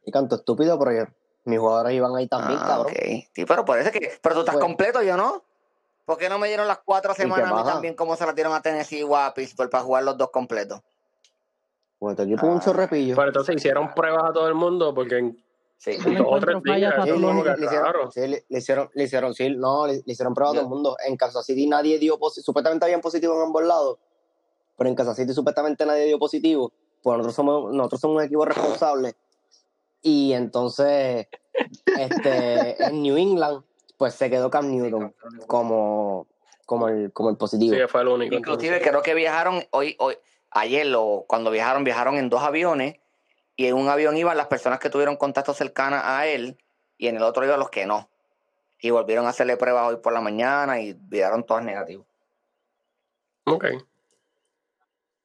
[0.05, 1.13] Y canto estúpido, pero yo-
[1.45, 2.93] mis jugadores iban ahí también, Ah, cabrón.
[2.93, 3.29] ok.
[3.35, 4.13] Sí, pero parece que.
[4.23, 5.43] Pero tú estás Pues- completo, yo no.
[6.05, 8.53] ¿Por qué no me dieron las cuatro semanas a mí también como se las dieron
[8.53, 10.81] a Tennessee o a Pittsburgh para jugar los dos completos?
[11.99, 12.65] Bueno, entonces yo tuve un Ah.
[12.65, 13.17] chorrepillo.
[13.17, 15.33] Pero entonces hicieron pruebas a todo el mundo porque
[15.81, 15.97] Sí.
[15.97, 17.25] Dos o tres días, Sí, le,
[17.57, 20.64] le hicieron, le, le hicieron, le hicieron, sí, no, le, le hicieron prueba a todo
[20.64, 20.95] el mundo.
[21.07, 23.99] En Kansas City nadie dio positivo, supuestamente habían positivo en ambos lados,
[24.77, 26.71] pero en Kansas City supuestamente nadie dio positivo,
[27.03, 29.14] pues nosotros somos, nosotros somos un equipo responsable.
[30.03, 31.29] Y entonces,
[31.99, 33.64] este, en New England,
[33.97, 35.14] pues se quedó Cam Newton
[35.47, 36.27] como,
[36.66, 37.75] como el, como el positivo.
[37.75, 38.35] Sí, fue el único.
[38.35, 38.90] Inclusive entonces.
[38.90, 40.16] creo que viajaron hoy, hoy,
[40.51, 42.97] ayer lo, cuando viajaron, viajaron en dos aviones
[43.61, 46.57] y en un avión iban las personas que tuvieron contacto cercana a él
[46.96, 48.09] y en el otro iban los que no.
[48.81, 52.07] Y volvieron a hacerle pruebas hoy por la mañana y vieron todas negativas.
[53.44, 53.66] Ok.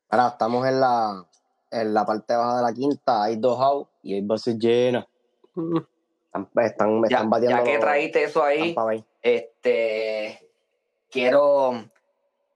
[0.09, 1.25] Ahora estamos en la,
[1.71, 5.05] en la parte baja de la quinta, hay dos outs y hay bases llenas.
[5.53, 5.77] Mm,
[6.25, 8.75] Están, están, Ya, están bateando ya que traíste eso ahí,
[9.21, 10.45] este
[11.09, 11.85] quiero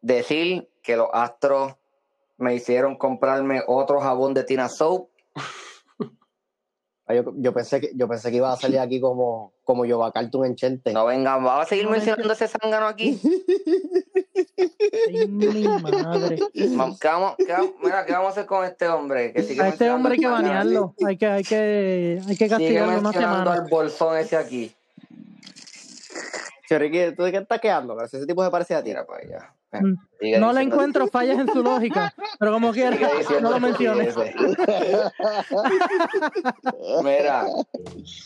[0.02, 1.76] decir que los Astros
[2.36, 5.09] me hicieron comprarme otro jabón de Tina Soap.
[7.12, 10.12] Ah, Yo, yo pensé que yo pensé que iba a salir aquí como como Jova
[10.12, 10.94] Cartoon en Chente.
[10.94, 13.20] No vengan, vamos a seguir mencionando ese zángano aquí.
[15.08, 16.38] Ay, mi madre.
[16.56, 19.34] Mam- ¿Qué vamos, qué vamos- mira, ¿qué vamos a hacer con este hombre?
[19.34, 20.94] Que sigue A este hombre hay que banearlo.
[21.06, 23.64] Hay que, hay que, hay que Sigue castigarlo una mencionando semana.
[23.64, 24.72] al bolsón ese aquí.
[26.70, 27.96] Choriqui, ¿tú de qué estás quedando?
[27.96, 28.92] Pero si ese tipo se parece a ti.
[28.92, 29.56] Allá.
[29.72, 29.96] Mm.
[30.20, 32.96] Sigue No le encuentro fallas en su lógica, pero como quiera,
[33.42, 34.16] no lo menciones.
[37.04, 37.48] Mira,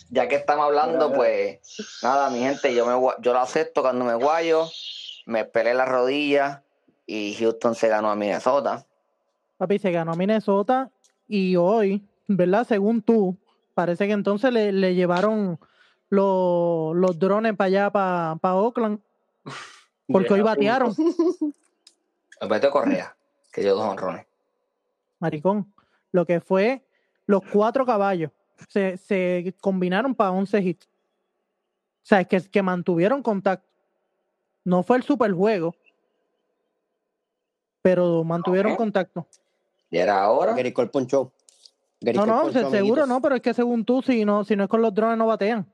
[0.09, 1.59] ya que estamos hablando, pues
[2.03, 4.67] nada, mi gente, yo me yo lo acepto cuando me guayo,
[5.25, 6.63] me pelé la rodilla
[7.05, 8.85] y Houston se ganó a Minnesota.
[9.55, 10.91] Papi, se ganó a Minnesota
[11.29, 12.67] y hoy, ¿verdad?
[12.67, 13.37] Según tú,
[13.73, 15.59] parece que entonces le, le llevaron
[16.13, 18.99] los, los drones para allá, para, Oakland,
[20.07, 20.93] porque hoy batearon,
[22.39, 23.15] Alberto Correa,
[23.51, 24.27] que dio dos honrones.
[25.17, 25.73] maricón.
[26.11, 26.85] Lo que fue
[27.25, 28.29] los cuatro caballos
[28.69, 30.85] se, se combinaron para 11 hits.
[30.85, 30.89] O
[32.03, 33.67] sea, es que, que mantuvieron contacto.
[34.63, 35.73] No fue el super juego,
[37.81, 39.25] pero mantuvieron contacto.
[39.89, 40.53] Y era ahora.
[40.53, 41.31] Gary Cole ponchó.
[42.01, 43.07] No, no, ponchó, seguro amiguitos.
[43.07, 45.25] no, pero es que según tú, si no, si no es con los drones, no
[45.25, 45.65] batean.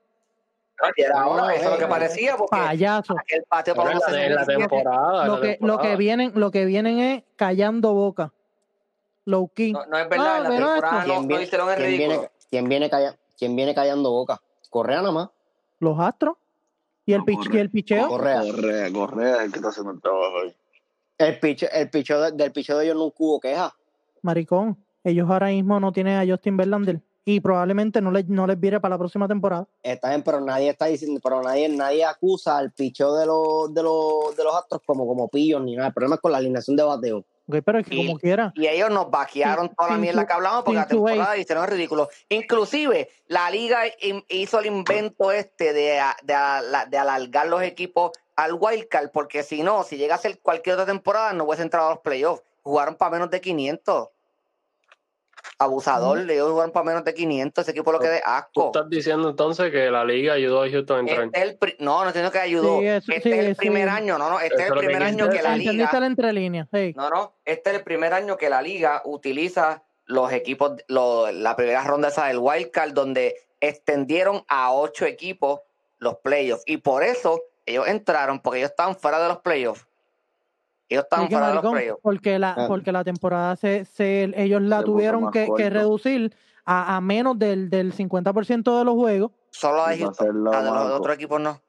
[0.96, 3.16] Y era ahora, No, eso es lo que eh, parecía, porque Payaso.
[3.20, 5.26] aquel patio para la, la temporada.
[5.28, 8.32] Lo la que, lo que vienen, lo que vienen es callando boca.
[9.26, 9.74] Low key.
[9.74, 11.88] no, no es verdad, Ah, en la temporada no, ¿Quién no viene, hicieron el quién
[11.88, 12.10] ridículo.
[12.20, 14.42] viene, quién viene calla- quién viene callando boca?
[14.70, 15.30] Correa nada más.
[15.80, 16.36] Los astros.
[17.06, 18.08] Y el, No, pich- y el picheo.
[18.08, 18.42] Correa.
[18.42, 20.56] Correa, Correa es el que está haciendo el trabajo hoy.
[21.18, 23.76] El picho, el picho de- del picho de ellos nunca hubo queja.
[24.22, 24.78] Maricón.
[25.04, 27.02] Ellos ahora mismo no tienen a Justin Verlander.
[27.30, 29.68] Y probablemente no les, no les vire para la próxima temporada.
[29.84, 33.84] Está bien, pero nadie está diciendo, pero nadie, nadie acusa al picho de los, de
[33.84, 35.90] los, de los astros como, como pillos ni nada.
[35.90, 37.18] El problema es con la alineación de bateo.
[37.20, 38.52] Ok, pero es que Y- como quiera.
[38.56, 41.42] Y ellos nos vaquearon toda la mierda que hablamos porque la temporada ace.
[41.42, 42.10] hicieron el ridículo.
[42.30, 43.82] Inclusive, la liga
[44.30, 49.98] hizo el invento este de, de, alargar los equipos al wildcard, porque si no, si
[49.98, 52.42] llega a ser cualquier otra temporada, no hubiese entrado a los playoffs.
[52.64, 54.10] Jugaron para menos de 500.
[55.62, 57.62] Abusador, ellos jugaron para menos de 500.
[57.62, 58.66] Ese equipo lo que de Tú asco.
[58.68, 61.24] estás diciendo entonces que la liga ayudó a Houston a entrar.
[61.26, 62.80] Este es el pri- no, no entiendo que ayudó.
[62.80, 63.60] Sí, eso- este sí, es el sí.
[63.60, 66.68] primer año, no, no, este Eso es el que primer año que la liga.
[66.72, 66.94] Hey.
[66.96, 71.56] No, no, este es el primer año que la liga utiliza los equipos, lo- la
[71.58, 75.60] primera ronda esa del Wild Card, donde extendieron a ocho equipos
[75.98, 76.64] los playoffs.
[76.66, 79.86] Y por eso ellos entraron, porque ellos estaban fuera de los playoffs.
[80.90, 82.00] Ellos estaban fuera de los playoffs.
[82.02, 82.66] porque la, Ah.
[82.68, 87.70] porque la temporada se, se ellos la Se tuvieron que, reducir a, a menos del,
[87.70, 89.32] del 50% de los juegos.
[89.52, 91.62] Solo a Houston, hacerlo la de los otros equipos no.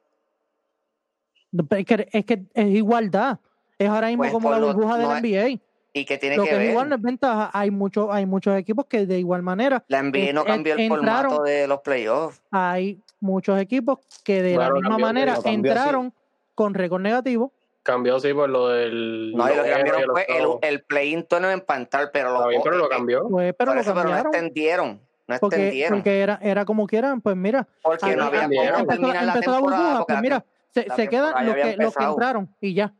[1.69, 3.39] Es que, es que es igualdad.
[3.77, 5.23] Es ahora mismo Pues como la burbuja no del es-
[5.57, 5.61] NBA.
[5.93, 7.49] ¿Y que tiene Lo que que es igual no es ventaja.
[7.53, 11.31] Hay, muchos hay muchos equipos que de igual manera La NBA no cambió el entraron-
[11.31, 12.41] formato de los playoffs.
[12.49, 16.13] hay muchos equipos que de Claro, la misma cambió, manera cambió, entraron
[16.55, 17.51] con récord negativo.
[17.83, 19.33] Cambió sí por lo del.
[19.35, 22.47] No, y lo que cambiaron el fue el, el play-in tournament para entrar, pero, los,
[22.49, 23.27] bien, pero lo cambió.
[23.27, 25.01] Pues, pero lo eso, pero no extendieron.
[25.27, 25.99] No Porque, extendieron.
[25.99, 29.51] porque era, era como quieran, pues mira, porque ahí- no había empezó- terminar la empezó
[29.51, 29.83] la temporada.
[29.83, 32.11] burbuja, pues mira, se, se quedan los que, los que empezado.
[32.11, 32.93] entraron y ya.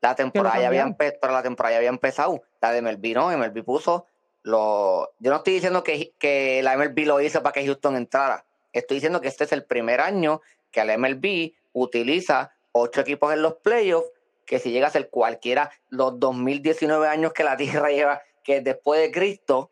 [0.00, 2.42] La temporada ya había empezado, pero la temporada ya había empezado.
[2.60, 4.06] La de MLB no, MLB puso
[4.44, 5.10] lo.
[5.18, 8.44] Yo no estoy diciendo que, que la MLB lo hizo para que Houston entrara.
[8.72, 10.40] Estoy diciendo que este es el primer año
[10.70, 14.10] que la MLB utiliza ocho equipos en los playoffs,
[14.46, 19.00] que si llega a ser cualquiera, los 2019 años que la Tierra lleva, que después
[19.00, 19.70] de Cristo,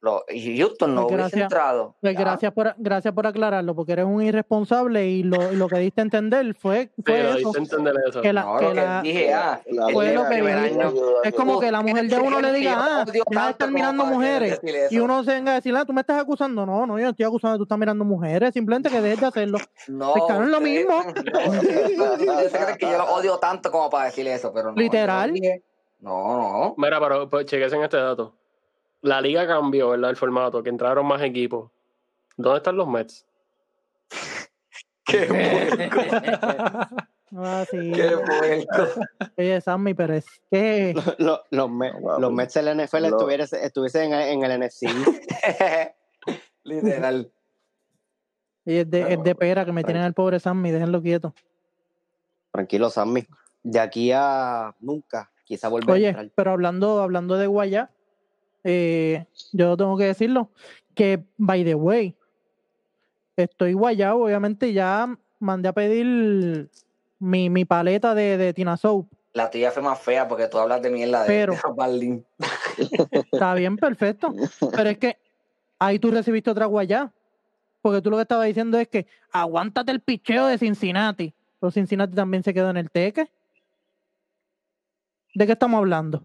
[0.00, 1.42] Lo- y Houston no Pues hubiese gracias.
[1.42, 1.96] entrado.
[2.00, 6.02] Pues gracias por, gracias por aclararlo, porque eres un irresponsable y lo, lo que diste
[6.02, 7.34] a entender fue, fue eso.
[7.52, 8.20] diste a entender eso.
[8.22, 9.60] Que la- no, que lo que la- dije, ah,
[9.92, 10.92] Fue lo que año-
[11.24, 14.60] Es como que la mujer de uno le diga, ah, estar como mirando mujeres.
[14.90, 16.64] Y uno se venga a decir, ah, tú me estás acusando.
[16.64, 18.52] No, no, yo no estoy acusando, tú estás mirando mujeres.
[18.54, 19.58] Simplemente que dejes de hacerlo.
[19.88, 21.02] No, Pescado es lo mismo.
[22.78, 24.76] que yo lo odio tanto como para decir eso, pero no.
[24.76, 25.32] Literal.
[26.00, 26.74] No, no.
[26.76, 28.34] Mira, pero pues, chequense en este dato.
[29.02, 30.10] La liga cambió, ¿verdad?
[30.10, 31.70] El formato, que entraron más equipos.
[32.36, 33.26] ¿Dónde están los Mets?
[35.04, 36.00] Qué puerco.
[37.36, 37.92] Ah, sí.
[37.92, 39.00] Qué puerco.
[39.36, 41.70] Oye, Sammy, pero es que Los, los,
[42.18, 44.84] los Mets del NFL Lo- estuviese- estuviesen en, en el NFC.
[46.64, 47.30] Literal.
[48.64, 51.34] es de, es de pera que me tienen al pobre Sammy, déjenlo quieto.
[52.50, 53.26] Tranquilo, Sammy.
[53.62, 56.30] De aquí a nunca, quizá vuelva a Oye, entrar.
[56.34, 57.90] pero hablando, hablando de Guayá,
[58.64, 60.50] eh, yo tengo que decirlo,
[60.94, 62.14] que by the way,
[63.36, 66.68] estoy guayado, obviamente ya mandé a pedir
[67.18, 69.06] mi, mi paleta de, de Tina Soap.
[69.34, 72.26] La tuya fue más fea porque tú hablas de mierda de, Pero- de Berlín.
[73.32, 74.34] Está bien, perfecto.
[74.74, 75.16] Pero es que
[75.78, 77.12] ahí tú recibiste otra guayá.
[77.80, 81.32] Porque tú lo que estabas diciendo es que aguántate el picheo de Cincinnati.
[81.60, 83.30] Pero Cincinnati también se quedó en el teque.
[85.34, 86.24] ¿De qué estamos hablando?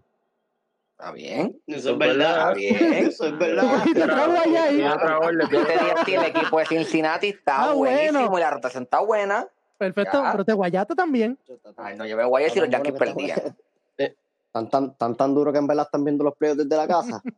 [0.96, 1.60] ¿Está bien?
[1.66, 2.30] Eso es verdad.
[2.38, 2.92] Está bien.
[2.94, 3.62] Eso es verdad.
[3.68, 4.76] cogiste otra guayá ahí.
[4.76, 7.70] Tiene otra orden, Yo tiene te otra dije a ti, el equipo de Cincinnati está
[7.70, 8.38] Ah, buenísimo bueno.
[8.38, 9.48] y la rotación está buena.
[9.76, 10.30] Perfecto, Ya.
[10.32, 11.36] pero te guayaste también.
[11.76, 13.38] Ay, no, yo voy a decir los Yankees perdían.
[14.52, 17.20] Tan, tan, tan, tan duro que en verdad están viendo los playoffs desde la casa.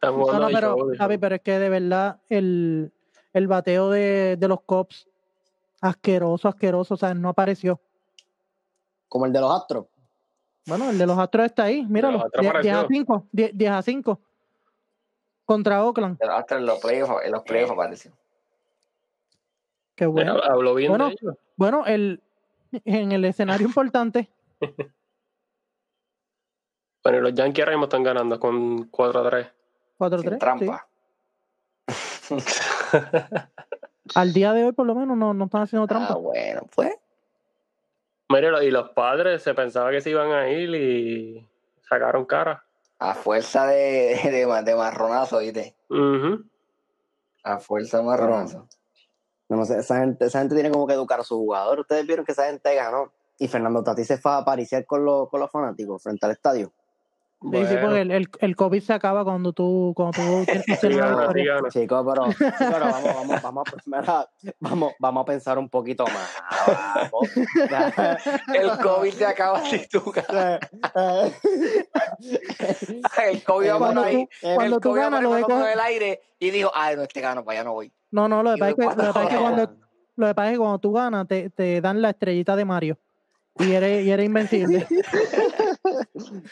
[0.00, 2.92] No, no, pero, Javi, pero es que de verdad el,
[3.32, 5.08] el bateo de, de los Cops,
[5.80, 7.80] asqueroso, asqueroso, o sea, no apareció.
[9.08, 9.86] Como el de los Astros.
[10.68, 12.96] Bueno, el de los Astros está ahí, míralo, los Astros 10, 10 a apareció.
[12.98, 14.20] 5, 10, 10 a 5
[15.44, 16.18] contra Oakland.
[16.18, 18.12] Pero hasta en los playoffs, en los playoffs apareció.
[19.94, 20.34] Qué bueno.
[20.34, 21.06] Mira, Habló bien Bueno.
[21.08, 21.34] de ellos.
[21.56, 22.22] Bueno, el,
[22.84, 24.28] en el escenario importante,
[27.02, 29.46] Bueno, y los Yankees ahora mismo están ganando con 4 a 3.
[29.98, 30.20] 4-3.
[30.20, 30.38] Sin sí.
[30.38, 30.88] trampa.
[34.14, 36.14] Al día de hoy, por lo menos, no, no están haciendo Ah, trampa.
[36.14, 36.94] bueno, pues.
[38.30, 41.48] Mira, y los padres se pensaba que se iban a ir y
[41.88, 42.64] sacaron cara.
[42.98, 44.18] A fuerza de,
[44.64, 45.74] de, marronazo, ¿viste?
[45.88, 46.44] Ujú.
[47.44, 48.68] A fuerza de marronazo.
[49.48, 51.80] No, no sé, esa gente, esa gente tiene como que educar a su jugador.
[51.80, 53.12] Ustedes vieron que esa gente ganó.
[53.38, 56.72] Y Fernando Tatís se fue a apariciar con los, con los fanáticos frente al estadio.
[57.40, 60.64] Sí, sí, Bueno, porque el, el, el COVID se acaba cuando tú, cuando tú tienes
[60.80, 61.68] sí una sí gana.
[61.70, 66.28] Chicos, pero, sí, pero vamos, vamos, vamos, mira, vamos, vamos a pensar un poquito más.
[67.12, 67.30] Vamos.
[68.54, 70.60] El COVID se acaba si tú ganas.
[73.24, 74.16] El COVID va por Cuando ahí.
[74.24, 76.96] tú- cuando el tú COVID ganas, lo de coger- en el aire y dijo, ay,
[76.96, 77.92] no, este gano, para allá no voy.
[78.10, 79.72] No, no, lo que pasa es que, lo que que cuando,
[80.16, 82.98] lo que pasa es que cuando tú ganas, te, te dan la estrellita de Mario.
[83.60, 84.86] Y eres, y eres invencible.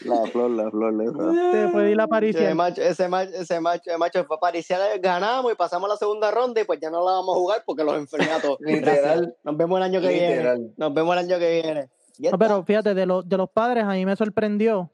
[0.05, 1.01] La flor, la flor.
[1.01, 1.51] esa.
[1.51, 4.99] te puede ir la Ese macho, ese macho, ese macho, ese macho fue a apariciar,
[4.99, 7.83] ganamos y pasamos la segunda ronda y pues ya no la vamos a jugar porque
[7.83, 8.57] los enfermé a todos.
[8.61, 9.35] Literal.
[9.43, 10.29] Nos vemos el año que viene.
[10.29, 10.73] Literal.
[10.77, 11.89] Nos vemos el año que viene.
[12.19, 12.37] No, está.
[12.37, 14.89] pero fíjate, de, los de los padres, a mí me sorprendió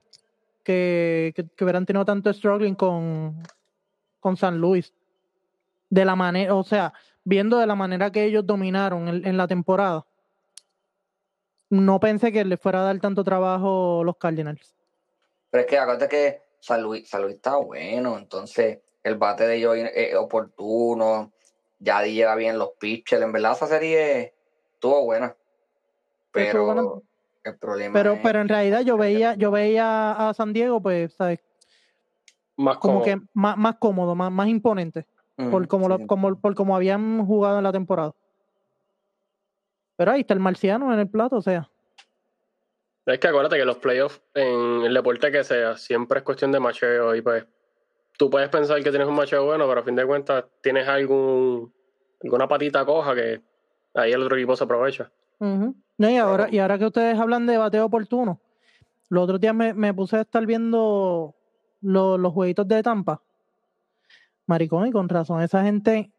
[0.63, 3.41] que, que, que hubieran tenido tanto struggling con,
[4.19, 4.93] con San Luis.
[5.89, 9.47] De la manera, o sea, viendo de la manera que ellos dominaron en, en la
[9.47, 10.05] temporada.
[11.73, 14.75] No pensé que les fuera a dar tanto trabajo los Cardinals.
[15.49, 19.55] Pero es que acuérdate que San Luis, San Luis está bueno, entonces el bate de
[19.55, 21.33] ellos es oportuno,
[21.79, 24.35] Yadi llega bien los pitchers, en verdad esa serie
[24.75, 25.35] estuvo buena.
[26.31, 27.01] Pero
[27.43, 31.15] el problema Pero, es pero en realidad yo veía, yo veía a San Diego, pues,
[31.15, 31.39] ¿sabes?
[32.55, 33.03] Más Como cómodo.
[33.03, 35.07] que más, más cómodo, más, más imponente.
[35.37, 38.13] Mm, por como, lo- como, por como habían jugado en la temporada.
[39.95, 41.69] Pero ahí está el marciano en el plato, o sea.
[43.05, 46.59] Es que acuérdate que los playoffs en el deporte que sea siempre es cuestión de
[46.59, 47.45] macheo y pues
[48.17, 51.73] tú puedes pensar que tienes un macheo bueno, pero a fin de cuentas tienes algún
[52.23, 53.41] alguna patita coja que
[53.95, 55.11] ahí el otro equipo se aprovecha.
[55.39, 58.39] No, y, ahora, y ahora que ustedes hablan de bateo oportuno,
[59.09, 61.35] los otros días me, me puse a estar viendo
[61.81, 63.21] lo- los jueguitos de Tampa.
[64.45, 66.11] Maricón, y con razón, esa gente,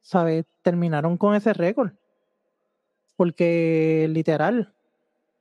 [0.00, 0.46] ¿sabes?
[0.62, 1.92] Terminaron con ese récord.
[3.20, 4.72] Porque literal,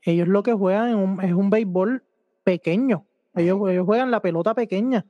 [0.01, 2.03] ellos lo que juegan es un, es un béisbol
[2.43, 3.05] pequeño.
[3.35, 5.05] Ellos, ellos juegan la pelota pequeña.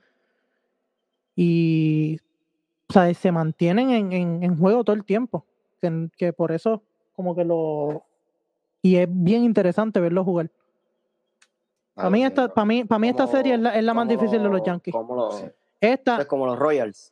[1.36, 2.20] Y
[2.88, 5.48] o sea, se mantienen en, en- en juego todo el tiempo.
[5.82, 6.84] Que, que por eso,
[7.16, 8.04] como que lo.
[8.84, 10.52] Y es bien interesante verlo jugar.
[11.96, 14.08] Para mí, esta, para mí, para mí esta ¿Cómo- serie es la, es la más
[14.08, 14.94] difícil de los lo- Yankees.
[14.94, 15.46] ¿Cómo lo, Sí.
[15.82, 17.12] Esta, Es como los Royals.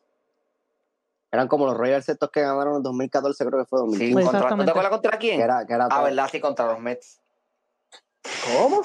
[1.31, 4.13] Eran como los Royals estos que ganaron en 2014, creo que fue Sí, 2015.
[4.13, 4.71] contra, ¿no te Exactamente.
[4.71, 5.37] acuerdas contra quién?
[5.37, 6.29] Que era, que era Ah, todo- ¿verdad?
[6.31, 7.21] Sí, contra los Mets.
[8.57, 8.81] ¿Cómo?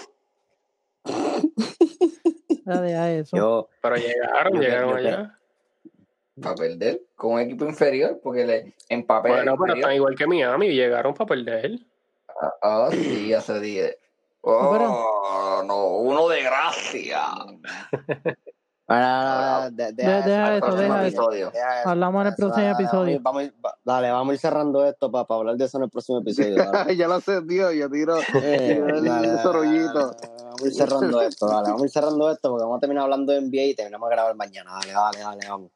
[2.65, 3.37] deja eso.
[3.37, 5.39] Yo, Pero llegaron, Yo- llegaron yo- allá.
[6.41, 9.33] Para perder con un equipo inferior, porque le, en papel.
[9.33, 11.79] Bueno, pero están igual que Miami, llegaron para perder.
[12.41, 13.99] Ah, ah, sí, hace 10.
[14.41, 17.23] Oh, no, uno de gracia.
[18.89, 21.29] ah, de- De- deja eso, deja eso.
[21.31, 23.21] deja eso, Hablamos en el próximo Dale, episodio.
[23.23, 23.55] Vamos, ir-
[23.85, 26.57] dale, vamos a ir cerrando esto para, hablar de eso en el próximo episodio.
[26.97, 27.73] ya lo sé, tío.
[27.73, 28.17] Yo tiro.
[28.43, 31.63] Eh, dale, dale, Vamos a ir cerrando esto, dale.
[31.69, 34.11] Vamos a ir cerrando esto porque vamos a terminar hablando de NBA y terminamos a
[34.11, 34.73] grabar mañana.
[34.75, 35.71] Dale, dale, dale, vamos.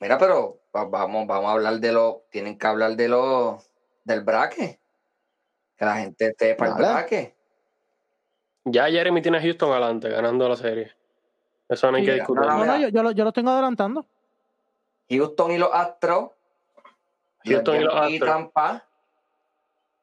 [0.00, 2.24] Mira, pero va- vamos, vamos a hablar de lo.
[2.30, 3.58] Tienen que hablar de lo
[4.04, 4.80] del braque.
[5.76, 7.36] Que la gente esté para el braque.
[8.64, 10.92] Ya Jeremy tiene a Houston adelante, ganando la serie.
[11.68, 12.44] Eso no hay Sí, que discutir.
[12.46, 12.66] No, mira.
[12.66, 14.06] no, yo, yo, lo, yo lo tengo adelantando.
[15.10, 16.30] Houston y los Astros.
[17.44, 18.28] Houston y los Astros.
[18.30, 18.84] Tampa.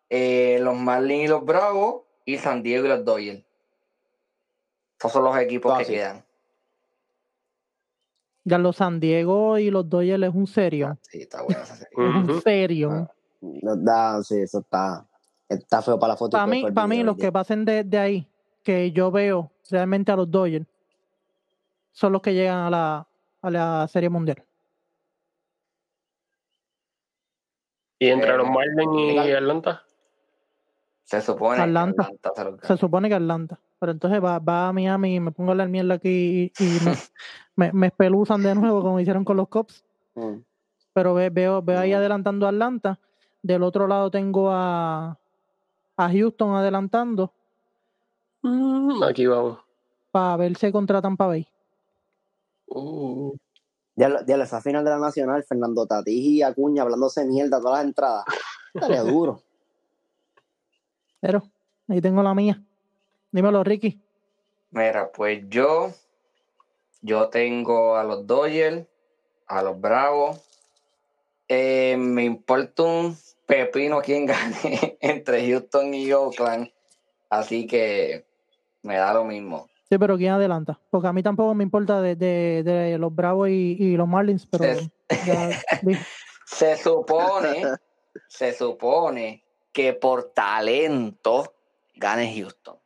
[0.09, 2.03] eh, los Marlins y los Bravos.
[2.25, 3.43] Y San Diego y los Dodgers.
[4.99, 6.23] Esos son los equipos que quedan.
[8.43, 10.97] Ya los San Diego y los Dodgers es un serio.
[11.01, 11.89] Sí, está buena esa serie.
[11.97, 11.97] Es
[12.29, 13.09] un serio.
[13.41, 15.05] No, da, sí, eso está,
[15.49, 16.37] está feo para la foto.
[16.37, 18.27] y Para mí, para mí, los que pasen de, de ahí,
[18.63, 20.65] que yo veo realmente a los Dodgers,
[21.95, 23.07] son los que llegan a la,
[23.41, 24.43] a la Serie Mundial.
[27.99, 29.31] Y entre Eh, los Marlins y.
[29.31, 29.81] Atlanta.
[31.05, 32.07] Se supone Atlanta.
[32.21, 33.59] que Atlanta se supone que Atlanta.
[33.79, 36.79] Pero entonces va, va a Miami y me pongo a hablar mierda aquí y, y
[36.83, 36.93] me,
[37.55, 39.85] me, me espeluzan de nuevo como hicieron con los Cops.
[40.15, 40.39] Mm.
[40.93, 42.99] Pero ve- veo, veo ahí adelantando a Atlanta.
[43.41, 45.17] Del otro lado tengo a,
[45.97, 47.31] a Houston adelantando
[48.41, 49.57] Mm, aquí vamos.
[50.11, 51.47] para verse contra Tampa Bay.
[52.67, 53.35] Uh,
[53.97, 57.77] Ya, lo- ya esa final de la Nacional, Fernando Tatís y Acuña hablándose mierda todas
[57.79, 58.25] las entradas.
[58.73, 59.41] Estaría duro.
[61.21, 61.43] Pero
[61.87, 62.61] ahí tengo la mía.
[63.31, 64.01] Dímelo, Ricky.
[64.71, 65.91] Mira, pues yo,
[67.01, 68.85] yo tengo a los Dodgers,
[69.47, 70.41] a los Bravos.
[71.47, 76.69] Eh, me importa un pepino quién gane entre Houston y Oakland.
[77.29, 78.25] Así que
[78.83, 79.69] me da lo mismo.
[79.87, 80.79] Sí, pero ¿quién adelanta?
[80.89, 84.45] Porque a mí tampoco me importa de, de, de los Bravos y, y los Marlins,
[84.47, 84.65] pero
[85.25, 85.49] ya,
[86.47, 87.63] Se supone,
[88.27, 91.53] se supone que por talento
[91.95, 92.77] gane Houston.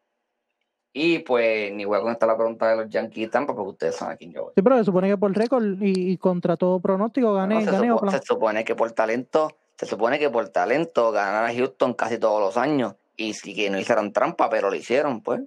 [0.92, 4.16] Y pues ni voy a contestar la pregunta de los Yankees Tampa porque ustedes saben
[4.16, 4.54] a quién yo voy.
[4.56, 7.72] sí, pero se supone que por récord y, y contra todo pronóstico gané, No, se,
[7.72, 11.94] gané supo- se supone que por talento, se supone que por talento ganan a Houston
[11.94, 12.96] casi todos los años.
[13.16, 15.42] Y sí que no hicieron trampa, pero lo hicieron, pues.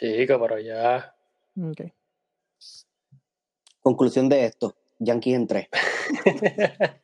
[0.00, 1.14] Chica, pero ya.
[1.60, 1.80] Ok.
[3.80, 5.68] Conclusión de esto: Yankees en tres.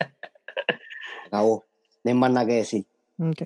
[1.26, 1.64] Acabó.
[2.04, 2.86] No hay más nada que decir.
[3.18, 3.42] ok.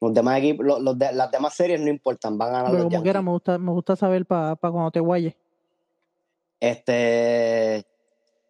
[0.00, 2.74] Los demás equipos, los, los de- las demás series no importan, van a ganar Pero
[2.74, 3.02] los como Yankees.
[3.04, 5.34] quiera, me gusta, me gusta saber para cuando te guayes.
[6.60, 7.86] Este.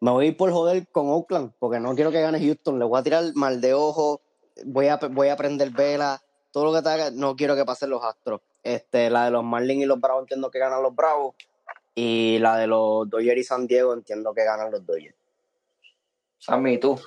[0.01, 2.79] Me voy a ir por joder con Oakland, porque no quiero que gane Houston.
[2.79, 4.21] Le voy a tirar mal de ojo,
[4.65, 6.21] voy a, voy a prender vela,
[6.51, 8.41] todo lo que te haga, no quiero que pasen los astros.
[8.67, 11.37] Este, la de los Marlins y los Bravos entiendo que ganan los Bravos.
[11.95, 15.15] Y la de los Dodgers y San Diego entiendo que ganan los Dodgers.
[16.39, 16.99] Sammy, ¿y tú?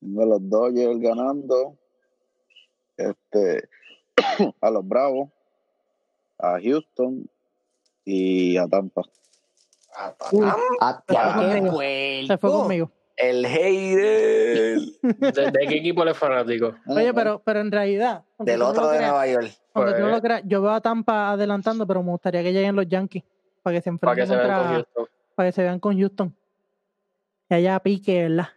[0.00, 1.78] Tengo a los Dodgers ganando.
[2.96, 3.68] Este,
[4.60, 5.30] a los Bravos,
[6.38, 7.30] a Houston
[8.04, 9.02] y a Tampa.
[9.94, 10.46] Pa- Uy.
[10.80, 11.76] ah, ¡Ah,
[12.26, 12.90] Se fue qué conmigo.
[13.16, 16.74] El hater ¿De, de qué equipo eres fanático?
[16.86, 19.50] Oye, pero, pero en realidad, del no otro de creas- Nueva York.
[19.74, 22.52] aunque tú no Pues- lo creas, yo veo a Tampa adelantando, pero me gustaría que
[22.52, 23.24] lleguen los Yankees
[23.62, 25.06] para que se Para que enfrenten se vean contra, con Houston.
[25.34, 26.36] para que se vean con Houston.
[27.48, 28.48] Y allá pique, ¿verdad?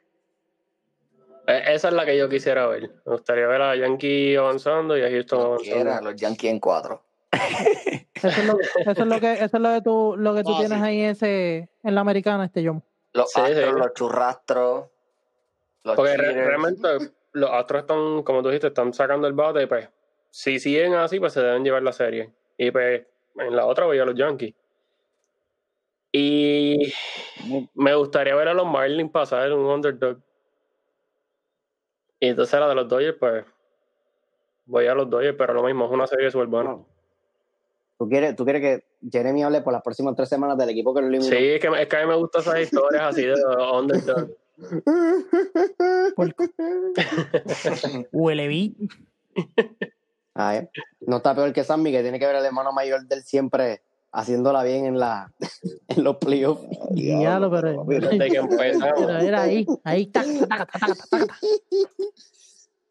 [1.48, 2.90] Eh, Esa es la que yo quisiera ver.
[3.06, 5.74] Me gustaría ver a Yankee avanzando y a Houston avanzando.
[5.76, 7.04] quiera, los Yankees en cuatro.
[8.14, 10.54] Eso es lo, eso es lo que, eso es lo que tú, lo que tú
[10.54, 10.84] Ah, tienes sí.
[10.84, 12.84] ahí ese, en la americana, este John.
[13.14, 13.80] Los Sí, astros, sí.
[13.80, 14.88] los churrastros,
[15.84, 16.88] los Porque re- realmente
[17.34, 19.68] los Astros están, como tú dijiste, están sacando el bate.
[19.68, 19.90] Pues,
[20.30, 22.34] si siguen así, pues se deben llevar la serie.
[22.58, 23.06] Y pues,
[23.36, 24.54] en la otra voy a los Yankees.
[26.12, 26.92] Y
[27.76, 30.18] me gustaría ver a los Marlins pasar un underdog.
[32.20, 33.46] Y entonces la de los Dodgers, pues,
[34.66, 36.72] voy a los Dodgers, pero lo mismo, es una serie súper buena.
[36.72, 36.88] No.
[38.00, 41.02] ¿Tú quieres, ¿Tú quieres que Jeremy hable por las próximas tres semanas del equipo que
[41.02, 41.30] lo eliminó?
[41.30, 43.34] Sí, es que, es que a mí me gustan esas historias así de
[43.74, 44.30] underdog.
[48.14, 48.72] Huele
[51.02, 53.82] no está peor que Sammy, que tiene que ver al hermano mayor del siempre
[54.14, 55.34] haciéndola bien en, la,
[55.90, 56.64] en los playoffs.
[57.86, 58.94] Pero- Desde que empezamos.
[58.98, 60.26] Pero era ahí, ahí, tac,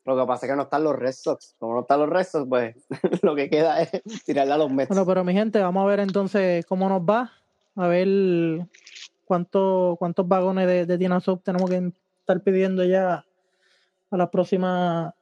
[0.09, 1.55] Lo que pasa es que no están los Red Sox.
[1.59, 2.75] Como no están los Red Sox, pues
[3.23, 3.91] lo que queda es
[4.25, 4.89] tirarle a los Mets.
[4.89, 7.31] Bueno, pero mi gente, vamos a ver entonces cómo nos va.
[7.77, 8.67] A ver
[9.27, 13.27] cuánto, cuántos vagones de, de tenemos que estar pidiendo ya
[14.11, 15.15] a la próxima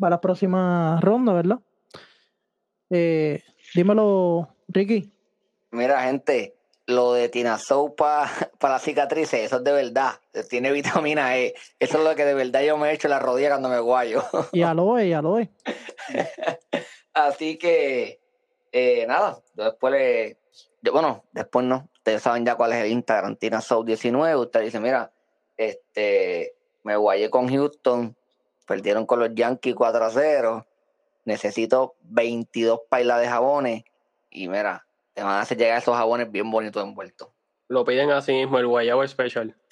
[0.00, 1.58] a la próxima ronda, ¿verdad?
[2.90, 3.42] Eh,
[3.74, 5.10] dímelo, Ricky.
[5.70, 6.57] Mira, gente,
[6.88, 10.12] lo de Tina Sopa para las cicatrices, eso es de verdad.
[10.48, 11.54] Tiene vitamina E.
[11.78, 13.78] Eso es lo que de verdad yo me he hecho en la rodilla cuando me
[13.78, 14.24] guayo.
[14.52, 15.50] Y aloe, y aloe.
[17.14, 18.20] Así que,
[18.72, 20.38] eh, nada, yo después le.
[20.82, 21.88] yo- bueno, después no.
[21.94, 24.36] Ustedes saben ya cuál es el Instagram, Tina Soap 19.
[24.36, 25.12] Usted dice, mira,
[25.56, 28.16] este, me guayé con Houston,
[28.66, 30.66] perdieron con los Yankees 4 a 0.
[31.26, 33.84] Necesito 22 pailas de jabones.
[34.30, 34.86] Y mira,
[35.18, 37.28] te van a hacer llegar esos jabones bien bonitos envueltos.
[37.66, 39.52] Lo piden así mismo, el Guayabo Special.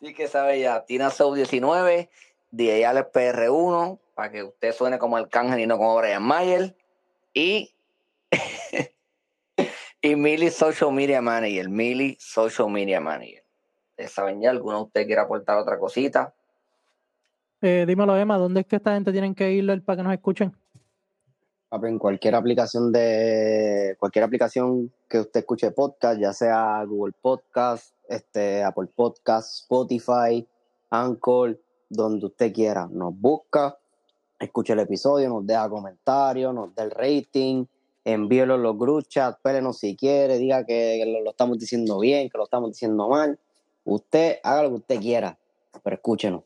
[0.00, 2.08] sí que sabe ya, Tina Soap 19,
[2.50, 6.74] DJ Alex PR1, para que usted suene como Arcángel y no como Brian Mayer.
[7.34, 7.74] Y,
[10.00, 13.44] y Millie Social Media Manager, Millie Social Media Manager.
[13.90, 16.34] Ustedes saben ya, alguno de ustedes quiere aportar otra cosita.
[17.60, 20.56] Eh, dímelo, Emma, ¿dónde es que esta gente tienen que ir para que nos escuchen?
[21.72, 28.62] En cualquier aplicación de cualquier aplicación que usted escuche podcast, ya sea Google Podcast, este,
[28.62, 30.46] Apple Podcast, Spotify,
[30.90, 31.58] Anchor,
[31.88, 33.78] donde usted quiera, nos busca,
[34.38, 37.64] escuche el episodio, nos deja comentarios, nos da el rating,
[38.04, 42.28] envíelo en los group chat, pélenos si quiere, diga que lo, lo estamos diciendo bien,
[42.28, 43.38] que lo estamos diciendo mal.
[43.84, 45.38] Usted haga lo que usted quiera,
[45.82, 46.42] pero escúchenos.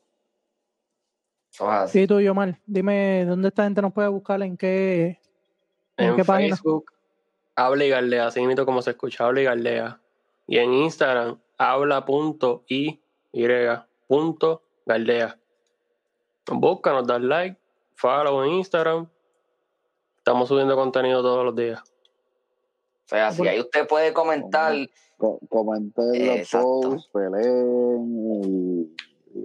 [1.61, 2.01] Así.
[2.01, 5.19] Sí, tú, Yomar, dime dónde esta gente nos puede buscar, en qué,
[5.97, 6.57] en, En qué página.
[6.57, 6.93] Facebook,
[7.55, 10.01] habla y galdea, así mismo como se escucha, habla y galdea.
[10.47, 11.39] Y en Instagram,
[13.33, 15.39] habla.y.galdea.
[16.49, 17.57] Nos busca, nos da like,
[17.95, 19.09] follow en Instagram.
[20.19, 21.81] Estamos subiendo contenido todos los días.
[21.81, 24.75] O sea, si ahí usted puede comentar
[25.17, 28.97] Co- comenten los posts, peleen y...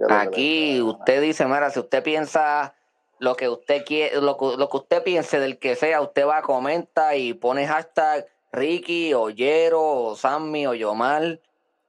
[0.08, 2.74] Aquí usted dice, mira, si usted piensa
[3.18, 6.42] lo que usted quiere, lo, que- lo que usted piense del que sea, usted va,
[6.42, 11.40] comenta y pone hashtag Ricky o Yero o Sammy o Yomar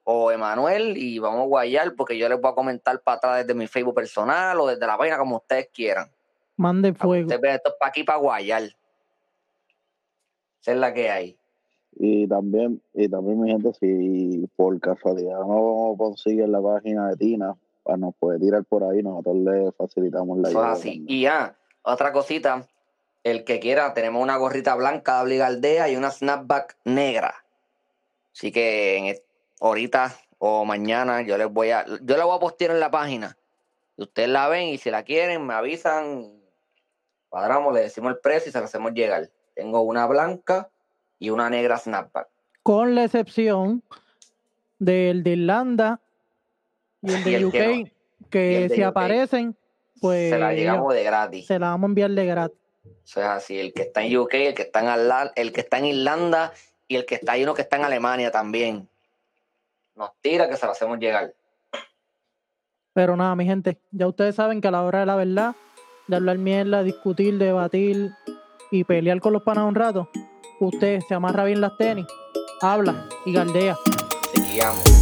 [0.03, 3.53] o Emanuel y vamos a guayar porque yo les voy a comentar para atrás desde
[3.57, 6.09] mi Facebook personal o desde la página como ustedes quieran.
[6.55, 7.23] Mande fuego.
[7.25, 8.63] Ustedes ven, esto es para aquí para guayar.
[10.61, 11.37] Esa es la que hay.
[11.95, 17.55] Y también, y también mi gente, si por casualidad no consiguen la página de Tina,
[17.97, 21.05] nos puede tirar por ahí, nosotros le facilitamos la Eso es ayuda así.
[21.07, 22.67] Y ya, otra cosita,
[23.23, 27.35] el que quiera, tenemos una gorrita blanca de obligaldea y una snapback negra.
[28.33, 29.15] Así que en
[29.59, 33.37] ahorita o mañana yo les voy a, yo la voy a postear en la página.
[33.95, 36.33] Y ustedes la ven y si la quieren, me avisan,
[37.29, 39.29] cuadramos, le decimos el precio y se la hacemos llegar.
[39.53, 40.69] Tengo una blanca
[41.19, 42.27] y una negra snapback.
[42.63, 43.83] Con la excepción
[44.79, 46.01] del de Irlanda
[47.03, 47.91] y el Y de el UK,
[48.29, 48.87] que el si UK.
[48.87, 49.55] aparecen,
[50.01, 51.45] pues se la llegamos de gratis.
[51.45, 52.57] se la vamos a enviar de gratis.
[53.05, 55.77] Eso es así, el que está en UK, el que está en, el que está
[55.77, 56.53] en Irlanda
[56.87, 58.89] y el que está hay uno que está en Alemania también.
[59.95, 61.33] Nos tira que se lo hacemos llegar.
[62.93, 65.55] Pero nada, mi gente, ya ustedes saben que a la hora de la verdad,
[66.07, 68.11] de hablar mierda, discutir, debatir
[68.71, 70.09] y pelear con los panas un rato,
[70.59, 72.05] usted se amarra bien las tenis,
[72.61, 73.77] habla y galdea.
[74.33, 74.92] Seguíamos.